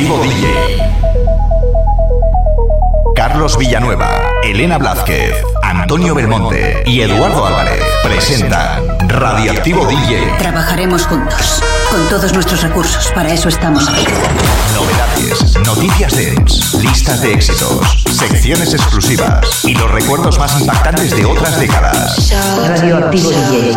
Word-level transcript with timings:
Radioactivo 0.00 0.18
DJ. 0.22 0.79
Carlos 3.20 3.58
Villanueva, 3.58 4.32
Elena 4.42 4.78
Blázquez, 4.78 5.44
Antonio 5.62 6.14
Belmonte 6.14 6.82
y 6.86 7.02
Eduardo 7.02 7.44
Álvarez 7.44 7.82
presentan 8.02 8.98
Radioactivo 9.10 9.84
DJ. 9.84 10.36
Trabajaremos 10.38 11.04
juntos, 11.04 11.62
con 11.90 12.08
todos 12.08 12.32
nuestros 12.32 12.62
recursos. 12.62 13.12
Para 13.14 13.30
eso 13.30 13.50
estamos 13.50 13.86
aquí. 13.90 14.06
Novedades, 14.74 15.54
noticias 15.66 16.14
dance, 16.14 16.78
listas 16.78 17.20
de 17.20 17.34
éxitos, 17.34 18.04
secciones 18.10 18.72
exclusivas 18.72 19.66
y 19.66 19.74
los 19.74 19.90
recuerdos 19.90 20.38
más 20.38 20.58
impactantes 20.58 21.14
de 21.14 21.26
otras 21.26 21.60
décadas. 21.60 22.32
Radioactivo 22.66 23.28
DJ. 23.28 23.76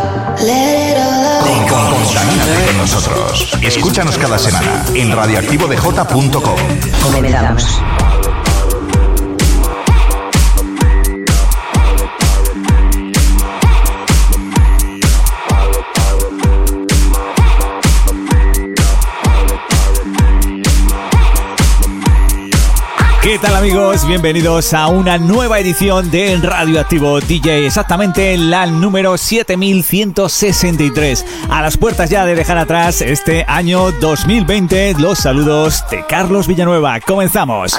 Contamínate 1.70 2.66
con 2.68 2.78
nosotros. 2.78 3.58
Escúchanos 3.62 4.18
cada 4.18 4.40
semana 4.40 4.86
en 4.96 5.12
radioactivodj.com. 5.14 6.60
Comenzamos. 7.04 7.82
Tal 23.44 23.56
amigos? 23.58 24.08
Bienvenidos 24.08 24.74
a 24.74 24.88
una 24.88 25.18
nueva 25.18 25.60
edición 25.60 26.10
de 26.10 26.38
Radioactivo 26.38 27.20
DJ, 27.20 27.66
exactamente 27.66 28.38
la 28.38 28.66
número 28.66 29.18
7163. 29.18 31.26
A 31.50 31.62
las 31.62 31.76
puertas 31.76 32.10
ya 32.10 32.26
de 32.26 32.36
dejar 32.36 32.58
atrás 32.58 33.02
este 33.02 33.44
año 33.46 33.92
2020, 33.92 34.96
los 34.98 35.20
saludos 35.20 35.84
de 35.92 36.06
Carlos 36.06 36.48
Villanueva. 36.48 37.02
Comenzamos. 37.02 37.74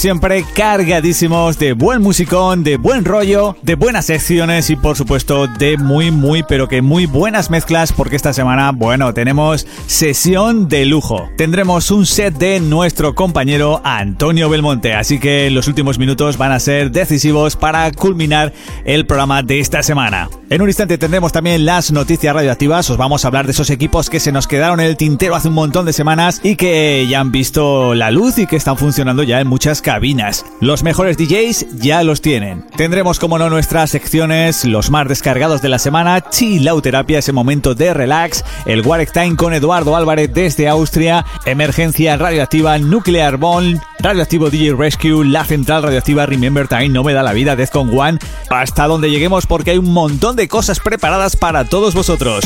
Siempre, 0.00 0.46
cargadísimos 0.54 1.58
de 1.58 1.74
buen 1.74 2.00
musicón, 2.00 2.64
de 2.64 2.78
buen 2.78 3.04
rollo, 3.04 3.54
de 3.60 3.74
buenas 3.74 4.06
secciones 4.06 4.70
y 4.70 4.76
por 4.76 4.96
supuesto 4.96 5.46
de 5.46 5.76
muy, 5.76 6.10
muy, 6.10 6.42
pero 6.42 6.68
que 6.68 6.80
muy 6.80 7.04
buenas 7.04 7.50
mezclas 7.50 7.92
porque 7.92 8.16
esta 8.16 8.32
semana, 8.32 8.72
bueno, 8.72 9.12
tenemos 9.12 9.66
sesión 9.86 10.70
de 10.70 10.86
lujo. 10.86 11.28
Tendremos 11.36 11.90
un 11.90 12.06
set 12.06 12.32
de 12.38 12.60
nuestro 12.60 13.14
compañero 13.14 13.82
Antonio 13.84 14.48
Belmonte, 14.48 14.94
así 14.94 15.18
que 15.18 15.50
los 15.50 15.68
últimos 15.68 15.98
minutos 15.98 16.38
van 16.38 16.52
a 16.52 16.60
ser 16.60 16.90
decisivos 16.90 17.56
para 17.56 17.92
culminar 17.92 18.54
el 18.86 19.04
programa 19.04 19.42
de 19.42 19.60
esta 19.60 19.82
semana. 19.82 20.30
En 20.48 20.62
un 20.62 20.68
instante 20.68 20.96
tendremos 20.96 21.30
también 21.30 21.66
las 21.66 21.92
noticias 21.92 22.34
radioactivas, 22.34 22.88
os 22.88 22.96
vamos 22.96 23.24
a 23.24 23.28
hablar 23.28 23.44
de 23.44 23.52
esos 23.52 23.68
equipos 23.68 24.08
que 24.08 24.18
se 24.18 24.32
nos 24.32 24.46
quedaron 24.46 24.80
en 24.80 24.86
el 24.86 24.96
tintero 24.96 25.36
hace 25.36 25.48
un 25.48 25.54
montón 25.54 25.84
de 25.84 25.92
semanas 25.92 26.40
y 26.42 26.56
que 26.56 27.06
ya 27.06 27.20
han 27.20 27.30
visto 27.30 27.94
la 27.94 28.10
luz 28.10 28.38
y 28.38 28.46
que 28.46 28.56
están 28.56 28.78
funcionando 28.78 29.22
ya 29.22 29.40
en 29.40 29.46
muchas 29.46 29.82
cabinas. 29.90 30.46
Los 30.60 30.84
mejores 30.84 31.16
DJs 31.16 31.66
ya 31.80 32.04
los 32.04 32.20
tienen. 32.20 32.64
Tendremos 32.76 33.18
como 33.18 33.38
no 33.38 33.50
nuestras 33.50 33.90
secciones, 33.90 34.64
los 34.64 34.88
más 34.88 35.08
descargados 35.08 35.62
de 35.62 35.68
la 35.68 35.80
semana, 35.80 36.30
Chilauterapia, 36.30 37.18
ese 37.18 37.32
momento 37.32 37.74
de 37.74 37.92
relax, 37.92 38.44
el 38.66 38.86
Warek 38.86 39.10
Time 39.10 39.34
con 39.34 39.52
Eduardo 39.52 39.96
Álvarez 39.96 40.32
desde 40.32 40.68
Austria, 40.68 41.26
Emergencia 41.44 42.16
Radioactiva 42.16 42.78
Nuclear 42.78 43.36
Bond, 43.36 43.80
Radioactivo 43.98 44.48
DJ 44.48 44.74
Rescue, 44.74 45.24
la 45.24 45.44
central 45.44 45.82
radioactiva 45.82 46.24
Remember 46.24 46.68
Time, 46.68 46.90
No 46.90 47.02
Me 47.02 47.12
Da 47.12 47.24
La 47.24 47.32
Vida, 47.32 47.56
Con 47.66 47.90
One, 47.98 48.20
hasta 48.48 48.86
donde 48.86 49.10
lleguemos 49.10 49.46
porque 49.46 49.72
hay 49.72 49.78
un 49.78 49.92
montón 49.92 50.36
de 50.36 50.46
cosas 50.46 50.78
preparadas 50.78 51.34
para 51.34 51.64
todos 51.64 51.94
vosotros. 51.94 52.44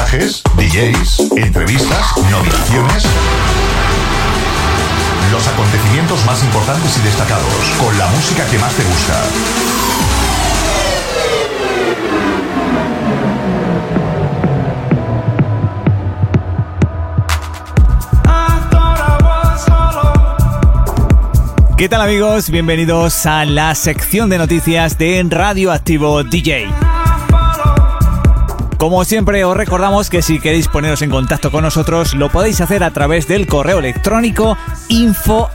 Reportajes, 0.00 0.42
DJs, 0.56 1.32
entrevistas, 1.36 2.16
nominaciones. 2.30 3.04
Los 5.30 5.46
acontecimientos 5.46 6.24
más 6.24 6.42
importantes 6.42 6.96
y 6.98 7.02
destacados, 7.02 7.52
con 7.78 7.96
la 7.98 8.06
música 8.08 8.46
que 8.46 8.58
más 8.58 8.72
te 8.74 8.82
gusta. 8.84 9.22
¿Qué 21.76 21.88
tal 21.88 22.02
amigos? 22.02 22.50
Bienvenidos 22.50 23.24
a 23.26 23.44
la 23.46 23.74
sección 23.74 24.28
de 24.28 24.38
noticias 24.38 24.98
de 24.98 25.24
Radioactivo 25.28 26.22
DJ. 26.24 26.89
Como 28.80 29.04
siempre 29.04 29.44
os 29.44 29.54
recordamos 29.54 30.08
que 30.08 30.22
si 30.22 30.40
queréis 30.40 30.66
poneros 30.66 31.02
en 31.02 31.10
contacto 31.10 31.50
con 31.50 31.64
nosotros 31.64 32.14
lo 32.14 32.30
podéis 32.30 32.62
hacer 32.62 32.82
a 32.82 32.90
través 32.90 33.28
del 33.28 33.46
correo 33.46 33.78
electrónico 33.78 34.56
info 34.88 35.50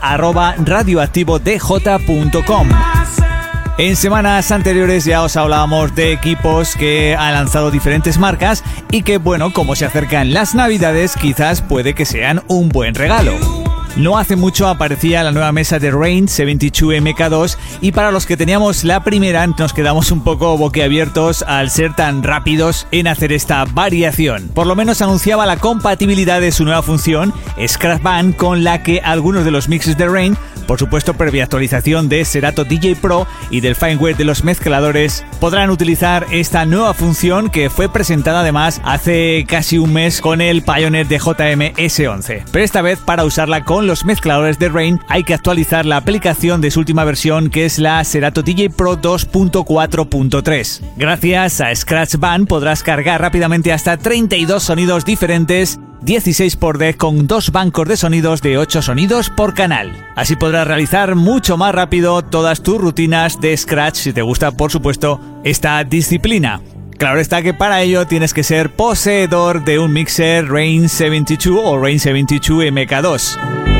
En 3.78 3.96
semanas 3.96 4.52
anteriores 4.52 5.04
ya 5.04 5.24
os 5.24 5.36
hablábamos 5.36 5.92
de 5.96 6.12
equipos 6.12 6.76
que 6.76 7.16
han 7.18 7.32
lanzado 7.32 7.72
diferentes 7.72 8.16
marcas 8.16 8.62
y 8.92 9.02
que 9.02 9.18
bueno, 9.18 9.52
como 9.52 9.74
se 9.74 9.86
acercan 9.86 10.32
las 10.32 10.54
navidades 10.54 11.16
quizás 11.16 11.62
puede 11.62 11.94
que 11.94 12.04
sean 12.04 12.44
un 12.46 12.68
buen 12.68 12.94
regalo. 12.94 13.65
No 13.96 14.18
hace 14.18 14.36
mucho 14.36 14.68
aparecía 14.68 15.22
la 15.22 15.32
nueva 15.32 15.52
mesa 15.52 15.78
de 15.78 15.90
Rain 15.90 16.28
72 16.28 16.96
MK2 16.96 17.56
y 17.80 17.92
para 17.92 18.10
los 18.10 18.26
que 18.26 18.36
teníamos 18.36 18.84
la 18.84 19.02
primera 19.02 19.46
nos 19.46 19.72
quedamos 19.72 20.10
un 20.10 20.22
poco 20.22 20.58
boquiabiertos 20.58 21.42
al 21.42 21.70
ser 21.70 21.94
tan 21.94 22.22
rápidos 22.22 22.86
en 22.90 23.06
hacer 23.06 23.32
esta 23.32 23.64
variación. 23.64 24.50
Por 24.52 24.66
lo 24.66 24.76
menos 24.76 25.00
anunciaba 25.00 25.46
la 25.46 25.56
compatibilidad 25.56 26.42
de 26.42 26.52
su 26.52 26.64
nueva 26.64 26.82
función 26.82 27.32
Scratch 27.66 28.02
Band 28.02 28.36
con 28.36 28.64
la 28.64 28.82
que 28.82 29.00
algunos 29.00 29.46
de 29.46 29.50
los 29.50 29.66
mixes 29.70 29.96
de 29.96 30.06
Rain 30.06 30.36
por 30.66 30.78
supuesto, 30.80 31.14
previa 31.14 31.44
actualización 31.44 32.08
de 32.08 32.24
Serato 32.24 32.64
DJ 32.64 32.96
Pro 32.96 33.26
y 33.50 33.60
del 33.60 33.76
firmware 33.76 34.16
de 34.16 34.24
los 34.24 34.42
mezcladores, 34.42 35.24
podrán 35.40 35.70
utilizar 35.70 36.26
esta 36.32 36.66
nueva 36.66 36.92
función 36.92 37.50
que 37.50 37.70
fue 37.70 37.88
presentada 37.88 38.40
además 38.40 38.80
hace 38.84 39.44
casi 39.48 39.78
un 39.78 39.92
mes 39.92 40.20
con 40.20 40.40
el 40.40 40.62
Pioneer 40.62 41.06
de 41.06 41.18
JM 41.18 41.74
S11. 41.76 42.44
Pero 42.50 42.64
esta 42.64 42.82
vez 42.82 42.98
para 42.98 43.24
usarla 43.24 43.64
con 43.64 43.85
los 43.86 44.04
mezcladores 44.04 44.58
de 44.58 44.68
Rain 44.68 45.00
hay 45.08 45.24
que 45.24 45.34
actualizar 45.34 45.86
la 45.86 45.96
aplicación 45.96 46.60
de 46.60 46.70
su 46.70 46.80
última 46.80 47.04
versión 47.04 47.48
que 47.50 47.64
es 47.64 47.78
la 47.78 48.02
Serato 48.04 48.42
DJ 48.42 48.70
Pro 48.70 49.00
2.4.3. 49.00 50.80
Gracias 50.96 51.60
a 51.60 51.74
Scratch 51.74 52.16
Band 52.16 52.48
podrás 52.48 52.82
cargar 52.82 53.20
rápidamente 53.20 53.72
hasta 53.72 53.96
32 53.96 54.62
sonidos 54.62 55.04
diferentes 55.04 55.78
16 56.02 56.56
por 56.56 56.78
deck 56.78 56.96
con 56.96 57.26
dos 57.26 57.50
bancos 57.50 57.88
de 57.88 57.96
sonidos 57.96 58.42
de 58.42 58.58
8 58.58 58.82
sonidos 58.82 59.30
por 59.30 59.54
canal. 59.54 59.92
Así 60.14 60.36
podrás 60.36 60.66
realizar 60.66 61.14
mucho 61.14 61.56
más 61.56 61.74
rápido 61.74 62.22
todas 62.22 62.62
tus 62.62 62.78
rutinas 62.78 63.40
de 63.40 63.56
Scratch 63.56 63.96
si 63.96 64.12
te 64.12 64.22
gusta, 64.22 64.52
por 64.52 64.70
supuesto, 64.70 65.20
esta 65.44 65.82
disciplina. 65.84 66.60
Claro 66.98 67.20
está 67.20 67.42
que 67.42 67.52
para 67.52 67.82
ello 67.82 68.06
tienes 68.06 68.32
que 68.32 68.42
ser 68.42 68.74
poseedor 68.74 69.64
de 69.64 69.78
un 69.78 69.92
mixer 69.92 70.48
Rain 70.48 70.88
72 70.88 71.60
o 71.62 71.78
Rain 71.78 72.00
72 72.00 72.64
MK2. 72.64 73.75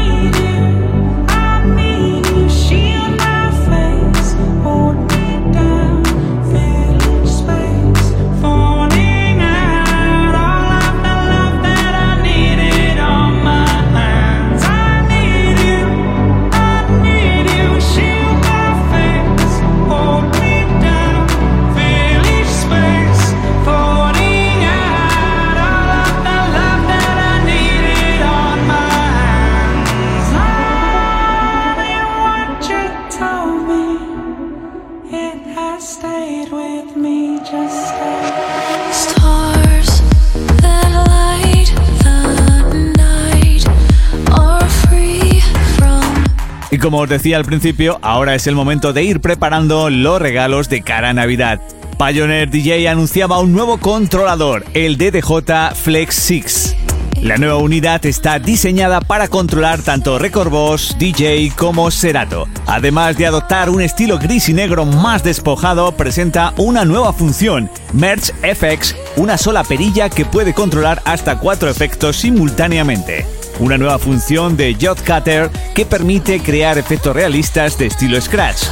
Como 46.86 47.00
os 47.00 47.08
decía 47.08 47.36
al 47.36 47.44
principio, 47.44 47.98
ahora 48.00 48.36
es 48.36 48.46
el 48.46 48.54
momento 48.54 48.92
de 48.92 49.02
ir 49.02 49.20
preparando 49.20 49.90
los 49.90 50.22
regalos 50.22 50.68
de 50.68 50.82
cara 50.82 51.08
a 51.08 51.12
Navidad. 51.12 51.60
Pioneer 51.98 52.48
DJ 52.48 52.88
anunciaba 52.88 53.40
un 53.40 53.52
nuevo 53.52 53.78
controlador, 53.78 54.64
el 54.72 54.96
DDJ 54.96 55.74
Flex 55.74 56.14
6. 56.14 56.85
La 57.20 57.36
nueva 57.36 57.56
unidad 57.56 58.04
está 58.06 58.38
diseñada 58.38 59.00
para 59.00 59.28
controlar 59.28 59.82
tanto 59.82 60.18
Record 60.18 60.50
Boss, 60.50 60.96
DJ 60.98 61.52
como 61.56 61.90
Serato. 61.90 62.46
Además 62.66 63.16
de 63.16 63.26
adoptar 63.26 63.70
un 63.70 63.80
estilo 63.80 64.18
gris 64.18 64.48
y 64.48 64.52
negro 64.54 64.84
más 64.84 65.24
despojado, 65.24 65.92
presenta 65.92 66.52
una 66.56 66.84
nueva 66.84 67.12
función, 67.12 67.70
Merge 67.92 68.32
FX, 68.54 68.94
una 69.16 69.38
sola 69.38 69.64
perilla 69.64 70.08
que 70.08 70.24
puede 70.24 70.54
controlar 70.54 71.02
hasta 71.04 71.38
cuatro 71.38 71.70
efectos 71.70 72.16
simultáneamente 72.16 73.26
una 73.58 73.78
nueva 73.78 73.98
función 73.98 74.56
de 74.56 74.76
Jot 74.80 75.00
Cutter 75.00 75.50
que 75.74 75.86
permite 75.86 76.40
crear 76.40 76.78
efectos 76.78 77.14
realistas 77.14 77.78
de 77.78 77.86
estilo 77.86 78.20
Scratch. 78.20 78.64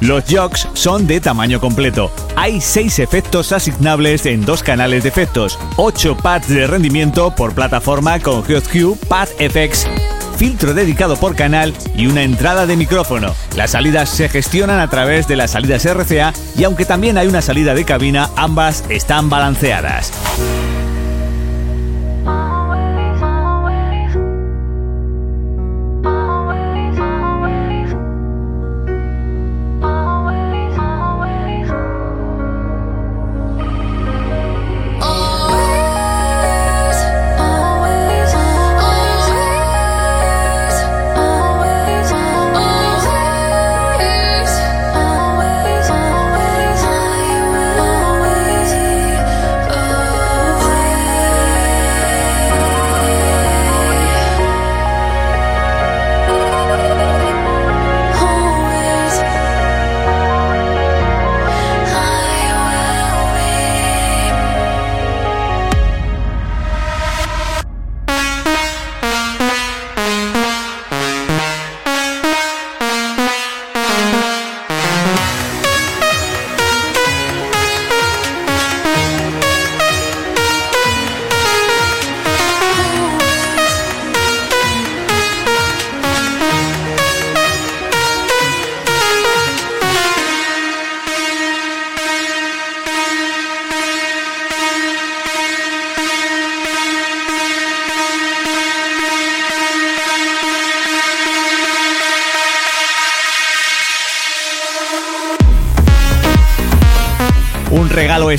Los 0.00 0.24
jogs 0.30 0.68
son 0.74 1.06
de 1.06 1.20
tamaño 1.20 1.60
completo. 1.60 2.10
Hay 2.36 2.60
6 2.60 3.00
efectos 3.00 3.52
asignables 3.52 4.26
en 4.26 4.44
dos 4.44 4.62
canales 4.62 5.02
de 5.02 5.08
efectos, 5.08 5.58
8 5.76 6.16
pads 6.16 6.48
de 6.48 6.66
rendimiento 6.66 7.34
por 7.34 7.54
plataforma 7.54 8.20
con 8.20 8.42
Q, 8.42 8.96
Pad 9.08 9.28
FX, 9.38 9.86
filtro 10.36 10.72
dedicado 10.72 11.16
por 11.16 11.34
canal 11.34 11.74
y 11.96 12.06
una 12.06 12.22
entrada 12.22 12.66
de 12.66 12.76
micrófono. 12.76 13.34
Las 13.56 13.72
salidas 13.72 14.08
se 14.08 14.28
gestionan 14.28 14.78
a 14.78 14.88
través 14.88 15.26
de 15.26 15.36
las 15.36 15.50
salidas 15.50 15.84
RCA 15.84 16.32
y 16.56 16.64
aunque 16.64 16.84
también 16.84 17.18
hay 17.18 17.26
una 17.26 17.42
salida 17.42 17.74
de 17.74 17.84
cabina, 17.84 18.30
ambas 18.36 18.84
están 18.88 19.28
balanceadas. 19.28 20.12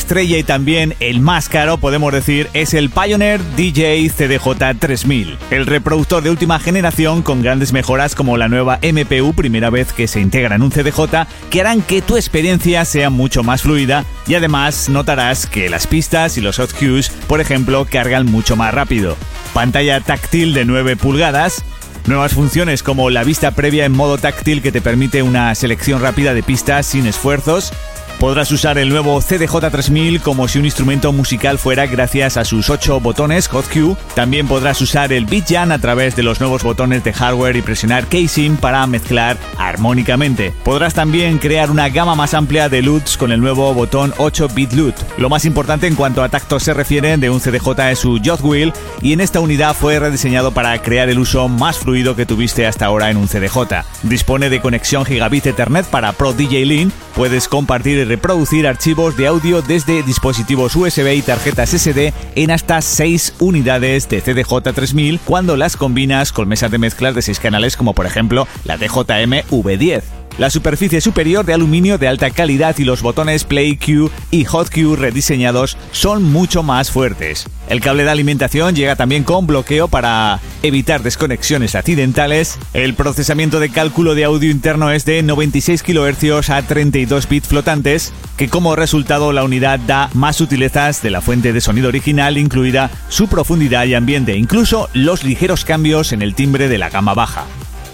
Estrella 0.09 0.39
y 0.39 0.43
también 0.43 0.95
el 1.01 1.19
más 1.19 1.49
caro, 1.49 1.77
podemos 1.77 2.11
decir, 2.11 2.49
es 2.55 2.73
el 2.73 2.89
Pioneer 2.89 3.39
DJ 3.55 4.09
CDJ 4.09 4.79
3000. 4.79 5.37
El 5.51 5.67
reproductor 5.67 6.23
de 6.23 6.31
última 6.31 6.57
generación 6.57 7.21
con 7.21 7.43
grandes 7.43 7.73
mejoras 7.73 8.15
como 8.15 8.35
la 8.35 8.47
nueva 8.47 8.79
MPU, 8.81 9.35
primera 9.35 9.69
vez 9.69 9.93
que 9.93 10.07
se 10.07 10.19
integra 10.19 10.55
en 10.55 10.63
un 10.63 10.71
CDJ, 10.71 11.27
que 11.51 11.61
harán 11.61 11.83
que 11.83 12.01
tu 12.01 12.17
experiencia 12.17 12.85
sea 12.85 13.11
mucho 13.11 13.43
más 13.43 13.61
fluida 13.61 14.03
y 14.25 14.33
además 14.33 14.89
notarás 14.89 15.45
que 15.45 15.69
las 15.69 15.85
pistas 15.85 16.39
y 16.39 16.41
los 16.41 16.57
hot 16.57 16.73
cues, 16.73 17.11
por 17.27 17.39
ejemplo, 17.39 17.85
cargan 17.87 18.25
mucho 18.25 18.55
más 18.55 18.73
rápido. 18.73 19.15
Pantalla 19.53 20.01
táctil 20.01 20.55
de 20.55 20.65
9 20.65 20.95
pulgadas, 20.95 21.63
Nuevas 22.07 22.33
funciones 22.33 22.81
como 22.81 23.11
la 23.11 23.23
vista 23.23 23.51
previa 23.51 23.85
en 23.85 23.91
modo 23.91 24.17
táctil 24.17 24.63
que 24.63 24.71
te 24.71 24.81
permite 24.81 25.21
una 25.21 25.53
selección 25.53 26.01
rápida 26.01 26.33
de 26.33 26.41
pistas 26.41 26.87
sin 26.87 27.05
esfuerzos 27.05 27.71
Podrás 28.19 28.51
usar 28.51 28.77
el 28.77 28.89
nuevo 28.89 29.21
CDJ 29.21 29.69
3000 29.71 30.19
como 30.19 30.49
si 30.49 30.59
un 30.59 30.65
instrumento 30.65 31.13
musical 31.13 31.57
fuera 31.57 31.87
gracias 31.87 32.35
a 32.35 32.43
sus 32.43 32.69
8 32.69 32.99
botones 32.99 33.47
Q. 33.47 33.95
También 34.13 34.45
podrás 34.45 34.81
usar 34.81 35.13
el 35.13 35.25
BeatJam 35.25 35.71
a 35.71 35.79
través 35.79 36.17
de 36.17 36.23
los 36.23 36.41
nuevos 36.41 36.61
botones 36.61 37.01
de 37.05 37.13
hardware 37.13 37.55
y 37.55 37.61
presionar 37.61 38.07
casing 38.07 38.57
para 38.57 38.85
mezclar 38.87 39.37
armónicamente. 39.57 40.53
Podrás 40.65 40.93
también 40.93 41.37
crear 41.37 41.71
una 41.71 41.87
gama 41.87 42.13
más 42.13 42.33
amplia 42.33 42.67
de 42.67 42.81
LUTs 42.81 43.15
con 43.15 43.31
el 43.31 43.39
nuevo 43.39 43.73
botón 43.73 44.13
8 44.17 44.49
Bit 44.53 44.73
LUT. 44.73 44.95
Lo 45.17 45.29
más 45.29 45.45
importante 45.45 45.87
en 45.87 45.95
cuanto 45.95 46.21
a 46.21 46.27
tacto 46.27 46.59
se 46.59 46.73
refiere 46.73 47.15
de 47.15 47.29
un 47.29 47.39
CDJ 47.39 47.69
es 47.89 47.99
su 47.99 48.19
Jot 48.21 48.41
Wheel 48.41 48.73
y 49.01 49.13
en 49.13 49.21
esta 49.21 49.39
unidad 49.39 49.73
fue 49.73 49.97
rediseñado 49.97 50.51
para 50.51 50.77
crear 50.81 51.07
el 51.07 51.19
uso 51.19 51.47
más 51.47 51.77
fluido 51.77 52.17
que 52.17 52.25
tuviste 52.25 52.67
hasta 52.67 52.85
ahora 52.85 53.09
en 53.11 53.15
un 53.15 53.29
CDJ. 53.29 53.85
Dispone 54.03 54.49
de 54.49 54.59
conexión 54.59 55.05
gigabit 55.05 55.45
Ethernet 55.45 55.85
para 55.85 56.11
Pro 56.11 56.33
DJ 56.33 56.65
Link, 56.65 56.93
puedes 57.15 57.47
compartir 57.47 58.08
reproducir 58.09 58.67
archivos 58.67 59.15
de 59.15 59.27
audio 59.27 59.61
desde 59.61 60.03
dispositivos 60.03 60.75
USB 60.75 61.13
y 61.13 61.21
tarjetas 61.21 61.69
SD 61.69 62.11
en 62.35 62.51
hasta 62.51 62.81
6 62.81 63.35
unidades 63.39 64.09
de 64.09 64.21
CDJ 64.21 64.73
3000 64.73 65.19
cuando 65.23 65.55
las 65.55 65.77
combinas 65.77 66.33
con 66.33 66.47
mesas 66.47 66.71
de 66.71 66.79
mezclas 66.79 67.15
de 67.15 67.21
6 67.21 67.39
canales 67.39 67.77
como 67.77 67.93
por 67.93 68.05
ejemplo 68.05 68.47
la 68.65 68.77
DJM 68.77 69.47
V10 69.49 70.18
la 70.39 70.49
superficie 70.49 71.01
superior 71.01 71.45
de 71.45 71.53
aluminio 71.53 71.97
de 71.97 72.07
alta 72.07 72.31
calidad 72.31 72.77
y 72.77 72.85
los 72.85 73.01
botones 73.01 73.43
Play 73.43 73.75
Q 73.75 74.09
y 74.31 74.45
Hot 74.45 74.69
Q 74.73 74.95
rediseñados 74.95 75.77
son 75.91 76.23
mucho 76.23 76.63
más 76.63 76.91
fuertes. 76.91 77.45
El 77.67 77.81
cable 77.81 78.05
de 78.05 78.09
alimentación 78.09 78.73
llega 78.73 78.95
también 78.95 79.25
con 79.25 79.45
bloqueo 79.45 79.89
para 79.89 80.39
evitar 80.63 81.03
desconexiones 81.03 81.75
accidentales. 81.75 82.57
El 82.73 82.93
procesamiento 82.93 83.59
de 83.59 83.69
cálculo 83.69 84.15
de 84.15 84.23
audio 84.23 84.49
interno 84.49 84.91
es 84.91 85.03
de 85.03 85.21
96 85.23 85.83
kHz 85.83 86.49
a 86.49 86.61
32 86.61 87.27
bits 87.27 87.49
flotantes, 87.49 88.13
que 88.37 88.47
como 88.47 88.77
resultado 88.77 89.33
la 89.33 89.43
unidad 89.43 89.77
da 89.79 90.09
más 90.13 90.37
sutilezas 90.37 91.01
de 91.01 91.11
la 91.11 91.19
fuente 91.19 91.51
de 91.51 91.59
sonido 91.59 91.89
original, 91.89 92.37
incluida 92.37 92.89
su 93.09 93.27
profundidad 93.27 93.85
y 93.85 93.93
ambiente, 93.93 94.37
incluso 94.37 94.87
los 94.93 95.25
ligeros 95.25 95.65
cambios 95.65 96.13
en 96.13 96.21
el 96.21 96.33
timbre 96.33 96.69
de 96.69 96.77
la 96.77 96.89
gama 96.89 97.13
baja. 97.13 97.45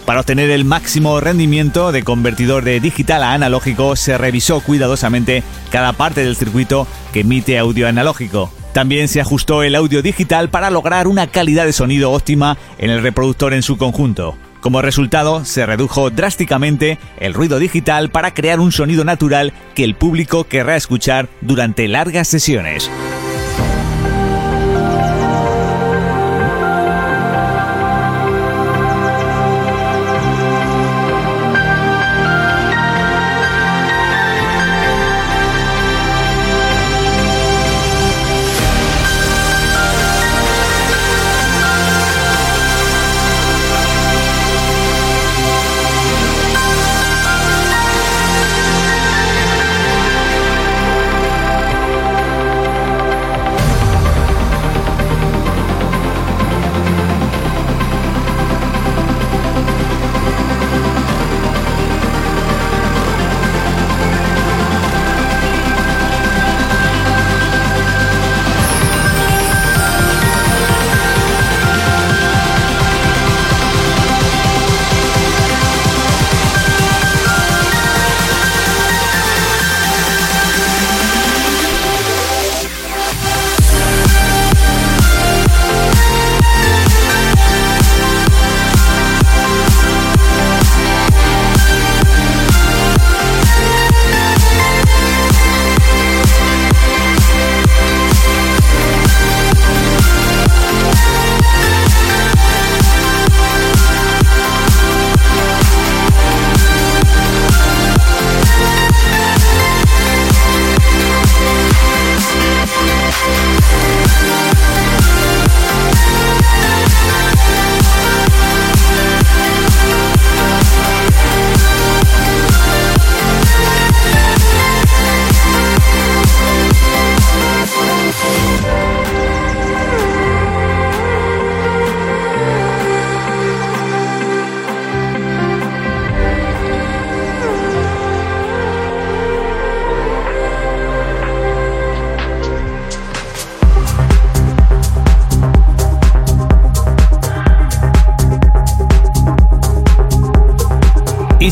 Para 0.05 0.19
obtener 0.19 0.51
el 0.51 0.65
máximo 0.65 1.19
rendimiento 1.19 1.91
de 1.91 2.03
convertidor 2.03 2.63
de 2.63 2.79
digital 2.79 3.23
a 3.23 3.33
analógico 3.33 3.95
se 3.95 4.17
revisó 4.19 4.59
cuidadosamente 4.59 5.41
cada 5.71 5.93
parte 5.93 6.23
del 6.23 6.35
circuito 6.35 6.87
que 7.11 7.21
emite 7.21 7.57
audio 7.57 7.87
analógico. 7.87 8.51
También 8.71 9.07
se 9.07 9.19
ajustó 9.19 9.63
el 9.63 9.73
audio 9.73 10.03
digital 10.03 10.49
para 10.49 10.69
lograr 10.69 11.07
una 11.07 11.27
calidad 11.27 11.65
de 11.65 11.73
sonido 11.73 12.11
óptima 12.11 12.57
en 12.77 12.91
el 12.91 13.01
reproductor 13.01 13.53
en 13.53 13.63
su 13.63 13.77
conjunto. 13.77 14.37
Como 14.61 14.81
resultado, 14.81 15.43
se 15.43 15.65
redujo 15.65 16.11
drásticamente 16.11 16.99
el 17.17 17.33
ruido 17.33 17.57
digital 17.57 18.09
para 18.09 18.33
crear 18.33 18.59
un 18.59 18.71
sonido 18.71 19.05
natural 19.05 19.53
que 19.73 19.83
el 19.83 19.95
público 19.95 20.43
querrá 20.43 20.75
escuchar 20.75 21.29
durante 21.41 21.87
largas 21.87 22.27
sesiones. 22.27 22.91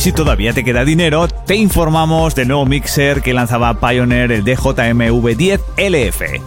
Si 0.04 0.12
todavía 0.12 0.52
te 0.52 0.66
queda 0.66 0.84
dinero, 0.84 1.30
te 1.30 1.56
informamos 1.56 2.36
del 2.36 2.50
nuevo 2.50 2.66
mixer 2.66 3.22
que 3.22 3.34
lanzaba 3.34 3.80
Pioneer 3.80 4.34
el 4.34 4.44
DJM 4.44 5.00
V10 5.00 5.62
LF. 5.78 6.42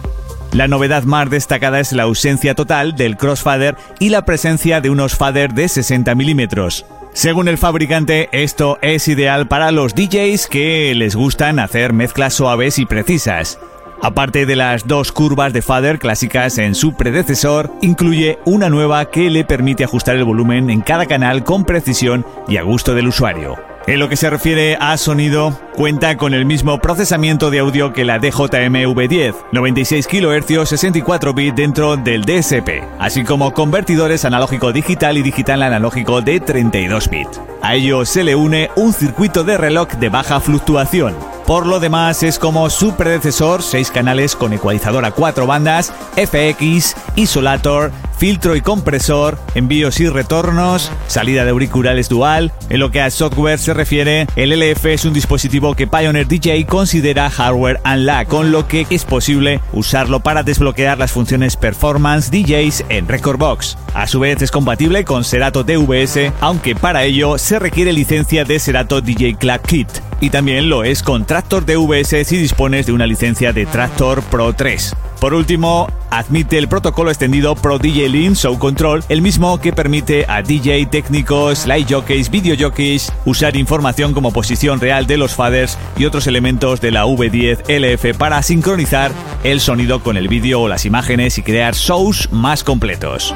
La 0.53 0.67
novedad 0.67 1.05
más 1.05 1.27
destacada 1.31 1.79
es 1.79 1.91
la 1.91 2.03
ausencia 2.03 2.53
total 2.53 2.95
del 2.95 3.17
crossfader 3.17 3.75
y 3.97 4.09
la 4.09 4.25
presencia 4.25 4.79
de 4.79 4.91
unos 4.91 5.15
fader 5.15 5.55
de 5.55 5.69
60 5.69 6.13
milímetros. 6.13 6.85
Según 7.13 7.47
el 7.47 7.57
fabricante, 7.57 8.29
esto 8.31 8.77
es 8.83 9.07
ideal 9.07 9.47
para 9.47 9.71
los 9.71 9.95
DJs 9.95 10.45
que 10.45 10.93
les 10.93 11.15
gustan 11.15 11.57
hacer 11.57 11.93
mezclas 11.93 12.35
suaves 12.35 12.77
y 12.77 12.85
precisas. 12.85 13.57
Aparte 14.01 14.45
de 14.45 14.55
las 14.55 14.87
dos 14.87 15.11
curvas 15.11 15.53
de 15.53 15.61
fader 15.61 15.97
clásicas 15.97 16.57
en 16.59 16.75
su 16.75 16.93
predecesor, 16.93 17.71
incluye 17.81 18.37
una 18.45 18.69
nueva 18.69 19.09
que 19.09 19.29
le 19.29 19.43
permite 19.43 19.83
ajustar 19.83 20.15
el 20.15 20.23
volumen 20.23 20.69
en 20.69 20.81
cada 20.81 21.07
canal 21.07 21.43
con 21.43 21.65
precisión 21.65 22.25
y 22.47 22.57
a 22.57 22.61
gusto 22.61 22.93
del 22.93 23.07
usuario. 23.07 23.55
En 23.87 23.99
lo 23.99 24.09
que 24.09 24.17
se 24.17 24.29
refiere 24.29 24.77
a 24.79 24.97
sonido, 24.97 25.57
cuenta 25.77 26.17
con 26.17 26.33
el 26.33 26.43
mismo 26.43 26.79
procesamiento 26.79 27.51
de 27.51 27.59
audio 27.59 27.93
que 27.93 28.03
la 28.03 28.17
DJM 28.17 28.95
V10, 28.95 29.35
96 29.51 30.07
kHz 30.07 30.67
64 30.69 31.35
bits 31.35 31.55
dentro 31.55 31.95
del 31.97 32.23
DSP, 32.23 32.81
así 32.97 33.23
como 33.23 33.53
convertidores 33.53 34.25
analógico 34.25 34.73
digital 34.73 35.19
y 35.19 35.21
digital 35.21 35.61
analógico 35.61 36.23
de 36.23 36.39
32 36.39 37.09
bits. 37.11 37.39
A 37.61 37.75
ello 37.75 38.05
se 38.05 38.23
le 38.23 38.35
une 38.35 38.71
un 38.75 38.91
circuito 38.91 39.43
de 39.43 39.55
reloj 39.55 39.89
de 39.99 40.09
baja 40.09 40.39
fluctuación, 40.39 41.13
Por 41.45 41.65
lo 41.65 41.79
demás 41.79 42.23
es 42.23 42.39
como 42.39 42.69
su 42.69 42.95
predecesor, 42.95 43.61
6 43.61 43.91
canales 43.91 44.35
con 44.35 44.51
ecualizador 44.53 45.05
a 45.05 45.11
4 45.11 45.47
bandas, 45.47 45.93
FX, 46.15 46.95
Isolator, 47.15 47.91
filtro 48.17 48.55
y 48.55 48.61
compresor, 48.61 49.37
envíos 49.55 49.99
y 49.99 50.09
retornos, 50.09 50.91
salida 51.07 51.45
de 51.45 51.51
auriculares 51.51 52.09
dual. 52.09 52.51
En 52.69 52.79
lo 52.79 52.91
que 52.91 52.99
a 52.99 53.09
software 53.09 53.59
se 53.59 53.73
refiere, 53.73 54.27
el 54.35 54.51
LF 54.59 54.85
es 54.87 55.05
un 55.05 55.13
dispositivo 55.13 55.66
que 55.75 55.87
Pioneer 55.87 56.27
DJ 56.27 56.65
considera 56.65 57.29
hardware 57.29 57.79
unlock, 57.85 58.27
con 58.27 58.51
lo 58.51 58.67
que 58.67 58.85
es 58.89 59.05
posible 59.05 59.59
usarlo 59.73 60.19
para 60.19 60.43
desbloquear 60.43 60.97
las 60.97 61.11
funciones 61.11 61.55
performance 61.57 62.29
DJs 62.31 62.85
en 62.89 63.07
Recordbox. 63.07 63.77
A 63.93 64.07
su 64.07 64.19
vez 64.19 64.41
es 64.41 64.51
compatible 64.51 65.03
con 65.03 65.23
Serato 65.23 65.63
DVS, 65.63 66.31
aunque 66.41 66.75
para 66.75 67.03
ello 67.03 67.37
se 67.37 67.59
requiere 67.59 67.93
licencia 67.93 68.43
de 68.43 68.59
Serato 68.59 69.01
DJ 69.01 69.35
Club 69.35 69.61
Kit. 69.61 69.89
Y 70.21 70.29
también 70.29 70.69
lo 70.69 70.83
es 70.83 71.03
con 71.03 71.25
Tractor 71.25 71.65
DVS 71.65 72.27
si 72.27 72.37
dispones 72.37 72.85
de 72.85 72.93
una 72.93 73.05
licencia 73.05 73.53
de 73.53 73.65
Tractor 73.65 74.23
Pro 74.23 74.53
3. 74.53 74.95
Por 75.19 75.33
último, 75.33 75.87
admite 76.11 76.59
el 76.59 76.67
protocolo 76.67 77.09
extendido 77.09 77.55
Pro 77.55 77.79
DJ 77.79 78.07
Link 78.09 78.35
Show 78.35 78.59
Control, 78.59 79.03
el 79.09 79.23
mismo 79.23 79.59
que 79.59 79.73
permite 79.73 80.25
a 80.27 80.43
DJ, 80.43 80.85
técnicos, 80.85 81.65
light 81.65 81.91
jockeys, 81.91 82.29
video 82.29 82.55
jockeys 82.57 83.11
usar 83.25 83.55
información 83.55 84.13
como 84.13 84.31
posición 84.31 84.79
real 84.79 85.07
de 85.07 85.17
los 85.17 85.33
faders 85.33 85.77
y 85.97 86.05
otros 86.05 86.27
elementos 86.27 86.81
de 86.81 86.91
la 86.91 87.05
V10 87.05 87.63
LF 87.67 88.17
para 88.17 88.43
sincronizar 88.43 89.11
el 89.43 89.59
sonido 89.59 90.03
con 90.03 90.17
el 90.17 90.27
vídeo 90.27 90.61
o 90.61 90.67
las 90.67 90.85
imágenes 90.85 91.37
y 91.39 91.43
crear 91.43 91.73
shows 91.73 92.29
más 92.31 92.63
completos. 92.63 93.33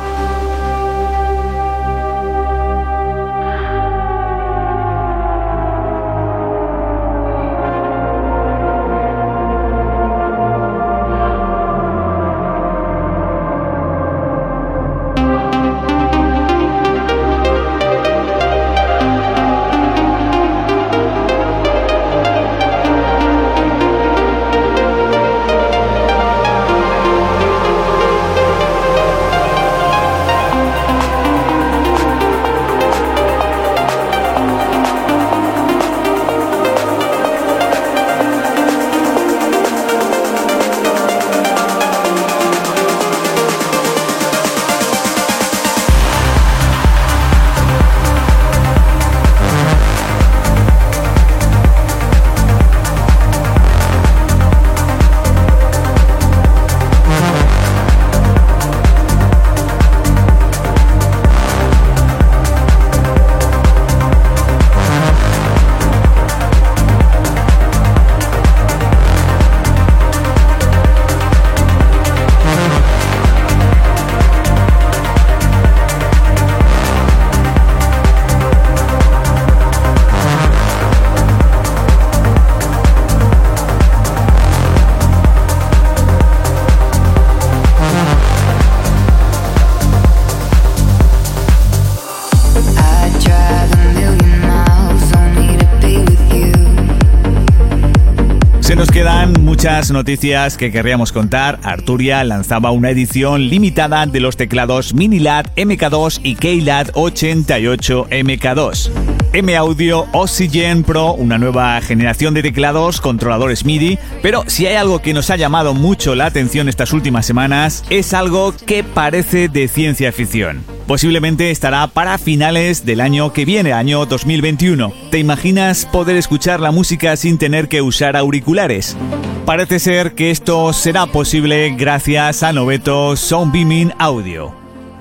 Noticias 99.91 100.58
que 100.58 100.71
querríamos 100.71 101.12
contar. 101.12 101.60
Arturia 101.63 102.23
lanzaba 102.23 102.71
una 102.71 102.89
edición 102.89 103.49
limitada 103.49 104.06
de 104.06 104.19
los 104.19 104.38
teclados 104.38 104.93
Minilat 104.93 105.56
MK2 105.56 106.21
y 106.23 106.36
Keylat 106.36 106.91
88 106.93 108.08
MK2. 108.10 108.91
M 109.34 109.56
Audio 109.56 110.08
Oxygen 110.12 110.84
Pro, 110.84 111.13
una 111.13 111.38
nueva 111.38 111.80
generación 111.82 112.34
de 112.34 112.41
teclados, 112.41 112.99
controladores 112.99 113.63
MIDI, 113.63 113.97
pero 114.21 114.43
si 114.47 114.67
hay 114.67 114.75
algo 114.75 114.99
que 114.99 115.13
nos 115.13 115.30
ha 115.30 115.38
llamado 115.38 115.73
mucho 115.73 116.15
la 116.15 116.25
atención 116.25 116.67
estas 116.67 116.91
últimas 116.91 117.25
semanas, 117.25 117.86
es 117.89 118.13
algo 118.13 118.54
que 118.65 118.84
parece 118.84 119.47
de 119.47 119.69
ciencia 119.69 120.12
ficción. 120.12 120.65
Posiblemente 120.91 121.51
estará 121.51 121.88
para 121.88 122.17
finales 122.17 122.86
del 122.86 122.99
año 122.99 123.32
que 123.32 123.45
viene, 123.45 123.71
año 123.71 124.06
2021. 124.06 124.91
¿Te 125.10 125.19
imaginas 125.19 125.86
poder 125.86 126.17
escuchar 126.17 126.60
la 126.60 126.71
música 126.71 127.15
sin 127.15 127.38
tener 127.38 127.69
que 127.69 127.82
usar 127.82 128.17
auriculares? 128.17 128.97
Parece 129.45 129.80
ser 129.80 130.15
que 130.15 130.32
esto 130.32 130.73
será 130.73 131.06
posible 131.06 131.73
gracias 131.77 132.43
a 132.43 132.51
Noveto 132.51 133.15
Sound 133.15 133.54
Beaming 133.54 133.93
Audio. 133.99 134.54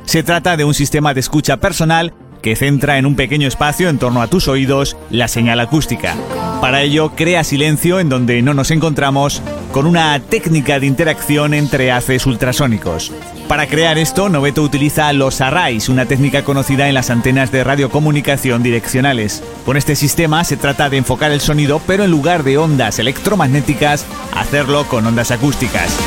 Se 0.05 0.23
trata 0.23 0.57
de 0.57 0.65
un 0.65 0.75
sistema 0.75 1.13
de 1.13 1.19
escucha 1.19 1.57
personal 1.57 2.15
que 2.41 2.55
centra 2.55 2.97
en 2.99 3.05
un 3.05 3.17
pequeño 3.17 3.49
espacio 3.49 3.89
en 3.89 3.99
torno 3.99 4.23
a 4.23 4.29
tus 4.29 4.47
oídos 4.47 4.97
la 5.11 5.27
señal 5.27 5.59
acústica. 5.59 6.15
Para 6.61 6.83
ello, 6.83 7.17
crea 7.17 7.43
silencio 7.43 7.99
en 7.99 8.09
donde 8.09 8.43
no 8.43 8.55
nos 8.55 8.71
encontramos 8.71 9.43
con 9.73 9.87
una 9.87 10.21
técnica 10.21 10.79
de 10.79 10.87
interacción 10.87 11.53
entre 11.53 11.91
haces 11.91 12.27
ultrasónicos. 12.27 13.13
Para 13.51 13.67
crear 13.67 13.99
esto, 13.99 14.29
Noveto 14.29 14.63
utiliza 14.63 15.13
los 15.13 15.41
arrays, 15.41 15.89
una 15.89 16.07
técnica 16.07 16.45
conocida 16.45 16.87
en 16.87 16.95
las 16.95 17.11
antenas 17.11 17.51
de 17.51 17.65
radiocomunicación 17.65 18.63
direccionales. 18.63 19.43
Con 19.67 19.77
este 19.77 19.97
sistema 19.97 20.45
se 20.45 20.57
trata 20.57 20.89
de 20.89 20.99
enfocar 20.99 21.33
el 21.33 21.41
sonido, 21.41 21.83
pero 21.85 22.05
en 22.05 22.13
lugar 22.13 22.45
de 22.45 22.59
ondas 22.59 23.01
electromagnéticas, 23.01 24.07
hacerlo 24.37 24.87
con 24.87 25.05
ondas 25.05 25.33
acústicas. 25.33 25.99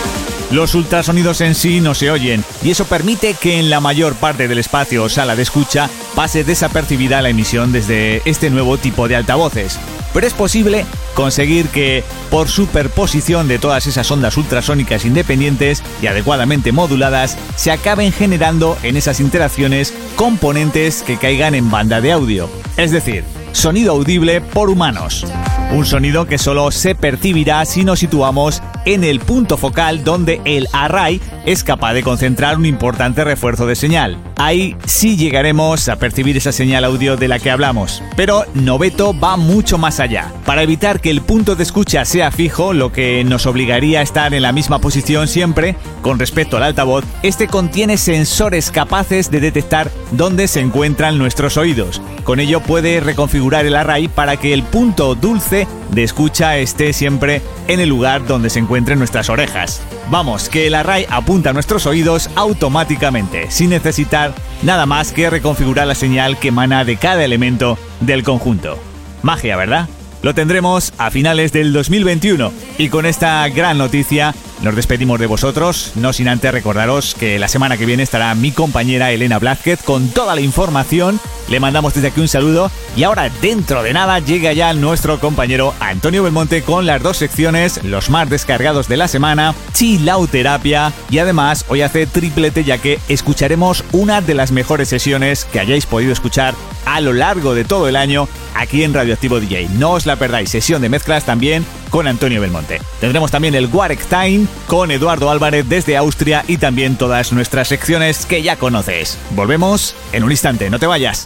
Los 0.51 0.73
ultrasonidos 0.73 1.41
en 1.41 1.53
sí 1.53 1.82
no 1.82 1.95
se 1.95 2.12
oyen 2.12 2.45
y 2.63 2.71
eso 2.71 2.86
permite 2.86 3.34
que 3.34 3.60
en 3.60 3.69
la 3.69 3.82
mayor 3.82 4.15
parte 4.15 4.47
del 4.47 4.60
espacio 4.60 5.03
o 5.03 5.10
sala 5.10 5.36
de 5.36 5.43
escucha 5.43 5.89
pase 6.15 6.45
desapercibida 6.45 7.21
la 7.21 7.27
emisión 7.27 7.73
desde 7.73 8.21
este 8.23 8.51
nuevo 8.51 8.77
tipo 8.77 9.10
de 9.10 9.17
altavoces. 9.17 9.79
Pero 10.13 10.28
es 10.28 10.34
posible 10.34 10.86
conseguir 11.15 11.67
que, 11.69 12.04
por 12.30 12.47
superposición 12.47 13.47
de 13.47 13.60
todas 13.60 13.88
esas 13.88 14.10
ondas 14.12 14.38
ultrasónicas 14.38 15.06
independientes 15.06 15.84
y 16.02 16.08
adecuadamente 16.08 16.71
moduladas, 16.71 17.38
se 17.56 17.71
acaben 17.71 18.12
generando 18.12 18.78
en 18.84 18.97
esas 18.97 19.19
interacciones 19.19 19.93
componentes 20.15 21.04
que 21.04 21.17
caigan 21.17 21.56
en 21.56 21.71
banda 21.71 22.02
de 22.02 22.12
audio. 22.12 22.49
Es 22.78 22.91
decir, 22.91 23.23
sonido 23.54 23.93
audible 23.93 24.41
por 24.41 24.69
humanos. 24.69 25.26
Un 25.71 25.86
sonido 25.86 26.26
que 26.26 26.38
solo 26.38 26.69
se 26.71 26.95
percibirá 26.95 27.65
si 27.65 27.84
nos 27.84 27.99
situamos 27.99 28.62
en 28.86 29.04
el 29.04 29.19
punto 29.19 29.58
focal 29.58 30.04
donde 30.04 30.41
el 30.45 30.67
array 30.71 31.21
es 31.45 31.63
capaz 31.63 31.93
de 31.93 32.04
concentrar 32.04 32.58
un 32.58 32.65
importante 32.65 33.23
refuerzo 33.23 33.65
de 33.65 33.76
señal. 33.76 34.17
Ahí 34.36 34.76
sí 34.86 35.15
llegaremos 35.15 35.89
a 35.89 35.98
percibir 35.98 36.38
esa 36.38 36.52
señal 36.52 36.84
audio 36.84 37.17
de 37.17 37.28
la 37.28 37.39
que 37.39 37.52
hablamos. 37.52 38.02
Pero 38.15 38.46
Noveto 38.54 39.17
va 39.17 39.38
mucho 39.38 39.78
más 39.78 40.00
allá. 40.00 40.32
Para 40.46 40.63
evitar 40.63 41.00
que 41.00 41.10
el 41.10 41.22
punto 41.22 41.56
de 41.56 41.63
escucha 41.63 42.06
sea 42.06 42.32
fijo, 42.32 42.74
lo 42.74 42.91
que 42.91 43.24
nos 43.24 43.46
obligaría 43.46 44.00
a 44.00 44.04
estar 44.04 44.34
en 44.34 44.41
la 44.41 44.52
misma 44.52 44.80
posición 44.80 45.28
siempre, 45.28 45.76
con 46.02 46.19
respecto 46.19 46.58
al 46.58 46.63
altavoz, 46.63 47.06
este 47.22 47.48
contiene 47.48 47.98
sensores 47.98 48.72
capaces 48.72 49.30
de 49.30 49.39
detectar 49.39 49.91
dónde 50.12 50.48
se 50.48 50.60
encuentran 50.60 51.17
nuestros 51.17 51.58
oídos. 51.58 52.02
Con 52.24 52.39
ello 52.39 52.62
puede 52.62 53.00
reconfigurar 53.00 53.65
el 53.65 53.76
array 53.76 54.08
para 54.08 54.38
que 54.38 54.54
el 54.54 54.63
punto 54.63 55.15
dulce 55.15 55.67
de 55.91 56.04
escucha 56.04 56.58
esté 56.58 56.93
siempre 56.93 57.41
en 57.67 57.80
el 57.80 57.89
lugar 57.89 58.26
donde 58.26 58.50
se 58.50 58.60
encuentren 58.60 59.00
nuestras 59.00 59.30
orejas. 59.30 59.82
Vamos, 60.10 60.50
que 60.50 60.68
el 60.68 60.76
array 60.76 61.06
apunta 61.10 61.52
a 61.52 61.54
nuestros 61.54 61.86
oídos 61.86 62.30
automáticamente, 62.36 63.50
sin 63.50 63.70
necesitar 63.70 64.34
nada 64.62 64.86
más 64.86 65.12
que 65.12 65.30
reconfigurar 65.30 65.88
la 65.88 65.96
señal 65.96 66.38
que 66.38 66.50
emana 66.50 66.86
de 66.86 66.98
cada 66.98 67.24
elemento 67.24 67.78
del 68.02 68.24
conjunto. 68.24 68.78
Magia, 69.22 69.56
¿verdad? 69.56 69.88
Lo 70.22 70.34
tendremos 70.34 70.94
a 70.98 71.12
finales 71.12 71.52
del 71.52 71.74
2021 71.74 72.52
y 72.78 72.89
con 72.89 73.06
esta 73.06 73.48
gran 73.50 73.78
noticia 73.78 74.34
nos 74.63 74.76
despedimos 74.78 75.19
de 75.19 75.28
vosotros, 75.28 75.91
no 75.95 76.13
sin 76.13 76.30
antes 76.30 76.52
recordaros 76.52 77.15
que 77.15 77.38
la 77.38 77.49
semana 77.49 77.78
que 77.78 77.86
viene 77.86 78.02
estará 78.02 78.34
mi 78.34 78.52
compañera 78.52 79.12
Elena 79.12 79.38
Blázquez 79.38 79.84
con 79.84 80.08
toda 80.08 80.36
la 80.36 80.41
información. 80.41 81.19
Le 81.49 81.60
mandamos 81.60 81.93
desde 81.93 82.08
aquí 82.08 82.21
un 82.21 82.30
saludo 82.30 82.71
y 82.95 83.04
ahora 83.04 83.30
dentro 83.41 83.84
de 83.84 83.91
nada 83.91 84.19
llega 84.19 84.54
ya 84.54 84.73
nuestro 84.73 85.19
compañero 85.19 85.73
Antonio 85.82 86.23
Belmonte 86.23 86.62
con 86.62 86.86
las 86.86 87.04
dos 87.04 87.17
secciones, 87.17 87.84
los 87.84 88.10
más 88.10 88.30
descargados 88.30 88.88
de 88.88 88.95
la 88.95 89.10
semana, 89.10 89.54
Chilauterapia 89.73 90.93
y 91.10 91.17
además 91.17 91.65
hoy 91.67 91.82
hace 91.82 92.08
triplete 92.08 92.63
ya 92.63 92.78
que 92.78 92.99
escucharemos 93.10 93.84
una 93.91 94.21
de 94.21 94.34
las 94.34 94.54
mejores 94.54 94.88
sesiones 94.88 95.43
que 95.43 95.60
hayáis 95.60 95.86
podido 95.86 96.13
escuchar 96.13 96.56
a 96.86 97.02
lo 97.02 97.12
largo 97.12 97.54
de 97.54 97.65
todo 97.65 97.89
el 97.89 97.97
año 97.97 98.30
aquí 98.56 98.84
en 98.84 98.93
Radioactivo 98.93 99.41
DJ. 99.41 99.67
No 99.73 99.91
os 99.91 100.06
la 100.06 100.15
perdáis, 100.15 100.49
sesión 100.49 100.82
de 100.82 100.89
mezclas 100.89 101.26
también 101.26 101.65
con 101.89 102.08
Antonio 102.08 102.41
Belmonte. 102.41 102.82
Tendremos 102.99 103.30
también 103.30 103.56
el 103.56 103.67
Warek 103.67 104.04
Time 104.06 104.47
con 104.68 104.92
Eduardo 104.92 105.30
Álvarez 105.30 105.68
desde 105.68 105.98
Austria 105.98 106.44
y 106.48 106.58
también 106.58 106.98
todas 106.98 107.34
nuestras 107.34 107.68
secciones 107.68 108.26
que 108.26 108.42
ya 108.42 108.58
conoces. 108.58 109.18
Volvemos 109.32 109.96
en 110.12 110.24
un 110.24 110.32
instante, 110.32 110.70
no 110.70 110.80
te 110.80 110.88
vayas. 110.88 111.26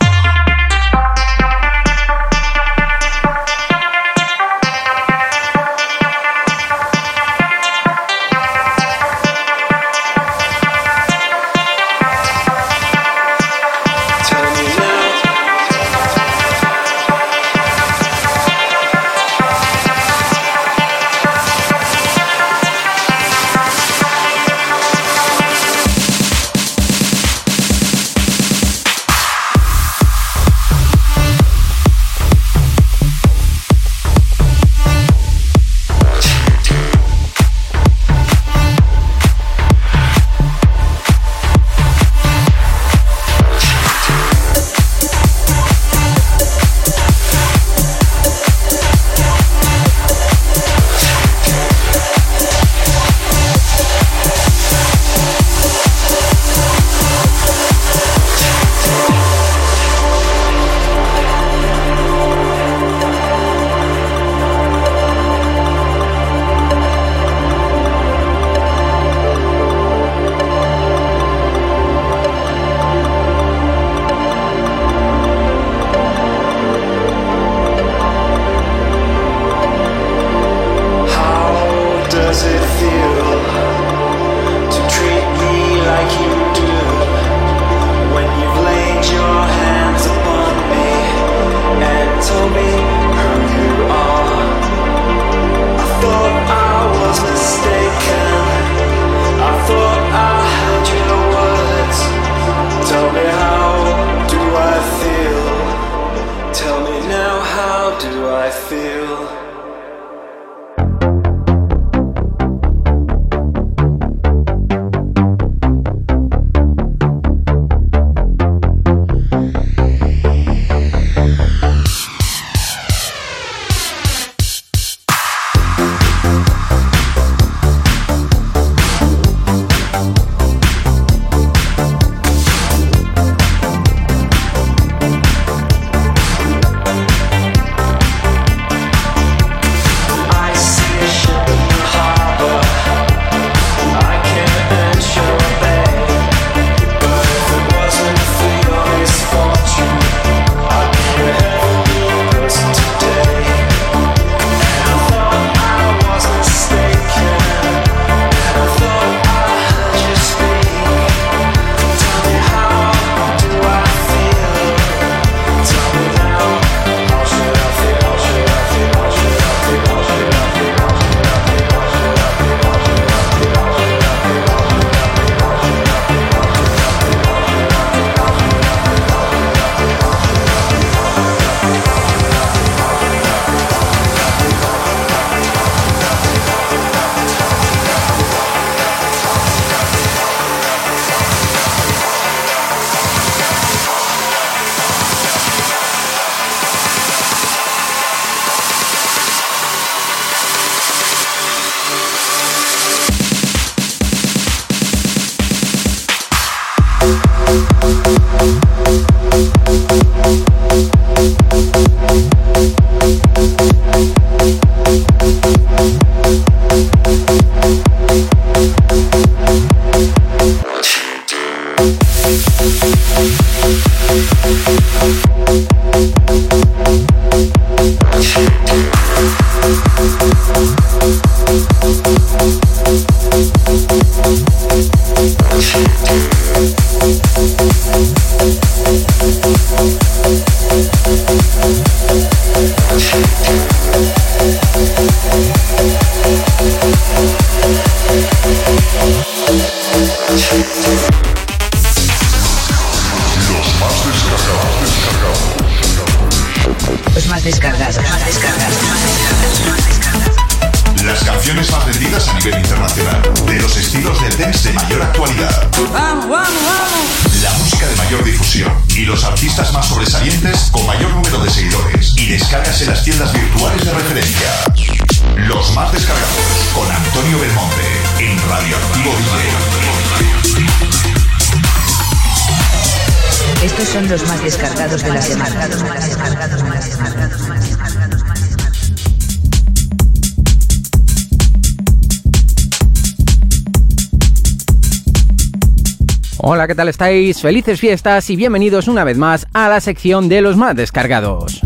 Estáis? 296.97 297.41
Felices 297.41 297.79
fiestas 297.79 298.27
y 298.31 298.35
bienvenidos 298.35 298.87
una 298.87 299.03
vez 299.03 299.19
más 299.19 299.45
a 299.53 299.69
la 299.69 299.79
sección 299.81 300.29
de 300.29 300.41
los 300.41 300.57
más 300.57 300.75
descargados. 300.75 301.61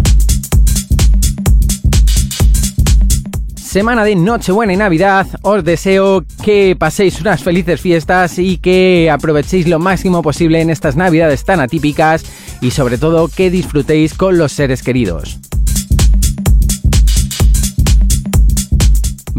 Semana 3.55 4.03
de 4.03 4.17
Nochebuena 4.17 4.73
y 4.73 4.75
Navidad, 4.75 5.25
os 5.41 5.63
deseo 5.63 6.25
que 6.43 6.75
paséis 6.77 7.21
unas 7.21 7.41
felices 7.41 7.79
fiestas 7.79 8.39
y 8.39 8.57
que 8.57 9.09
aprovechéis 9.09 9.69
lo 9.69 9.79
máximo 9.79 10.21
posible 10.21 10.59
en 10.59 10.69
estas 10.69 10.97
Navidades 10.97 11.45
tan 11.45 11.61
atípicas 11.61 12.25
y 12.59 12.71
sobre 12.71 12.97
todo 12.97 13.29
que 13.29 13.49
disfrutéis 13.49 14.13
con 14.13 14.37
los 14.37 14.51
seres 14.51 14.83
queridos. 14.83 15.39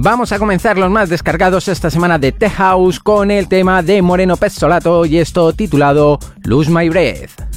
Vamos 0.05 0.33
a 0.33 0.41
comenzar 0.41 0.79
los 0.79 0.91
más 0.91 1.09
descargados 1.09 1.69
esta 1.69 1.89
semana 1.89 2.19
de 2.19 2.33
The 2.33 2.51
House 2.51 2.99
con 2.99 3.31
el 3.31 3.47
tema 3.47 3.85
de 3.85 4.03
Moreno 4.03 4.37
Pezzolato 4.37 5.07
y 5.07 5.19
esto 5.19 5.53
titulado 5.53 6.19
Lose 6.43 6.73
My 6.73 6.89
Breath. 6.89 7.52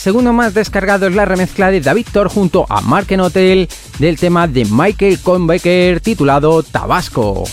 Segundo 0.00 0.32
más 0.32 0.54
descargado 0.54 1.06
es 1.06 1.14
la 1.14 1.26
remezcla 1.26 1.70
de 1.70 1.82
David 1.82 2.06
Thor 2.10 2.28
junto 2.28 2.64
a 2.70 2.80
Mark 2.80 3.06
Hotel 3.20 3.68
del 3.98 4.18
tema 4.18 4.48
de 4.48 4.64
Michael 4.64 5.20
Conbecker 5.20 6.00
titulado 6.00 6.62
Tabasco. 6.62 7.44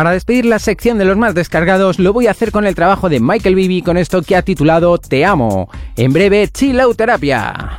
Para 0.00 0.12
despedir 0.12 0.46
la 0.46 0.58
sección 0.58 0.96
de 0.96 1.04
los 1.04 1.18
más 1.18 1.34
descargados, 1.34 1.98
lo 1.98 2.14
voy 2.14 2.26
a 2.26 2.30
hacer 2.30 2.52
con 2.52 2.64
el 2.64 2.74
trabajo 2.74 3.10
de 3.10 3.20
Michael 3.20 3.54
Bibi 3.54 3.82
con 3.82 3.98
esto 3.98 4.22
que 4.22 4.34
ha 4.34 4.40
titulado 4.40 4.96
Te 4.96 5.26
amo. 5.26 5.68
En 5.94 6.14
breve, 6.14 6.48
Chilauterapia. 6.48 7.52
te 7.52 7.69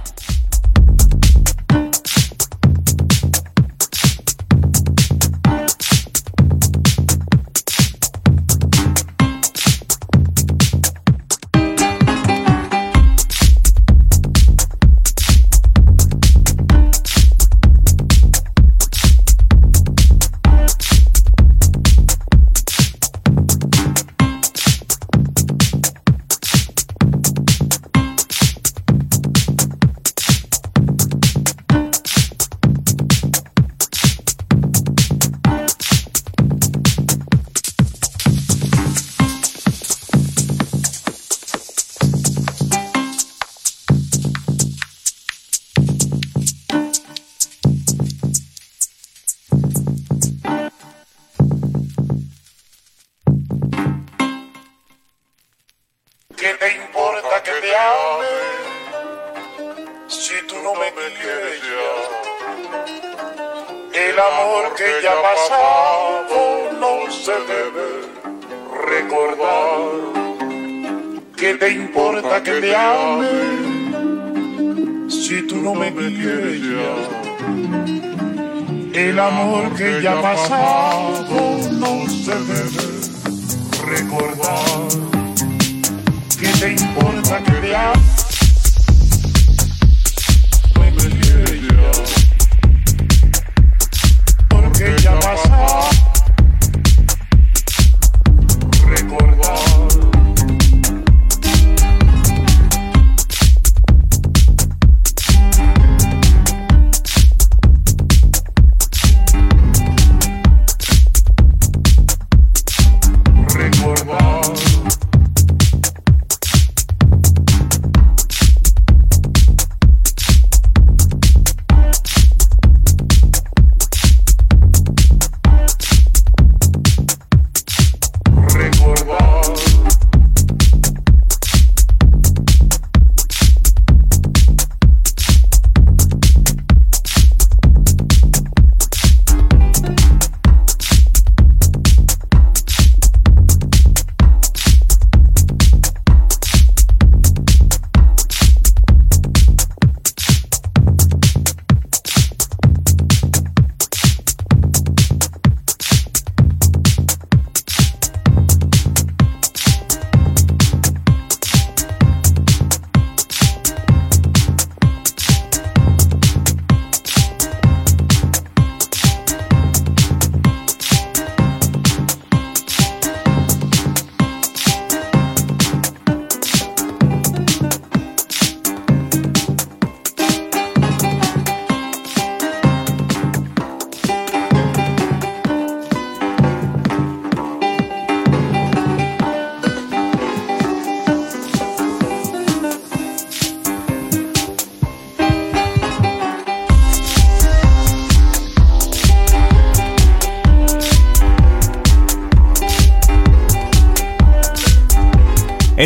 amor 79.72 79.78
que 79.78 80.02
ya 80.02 80.20
ha 80.20 80.91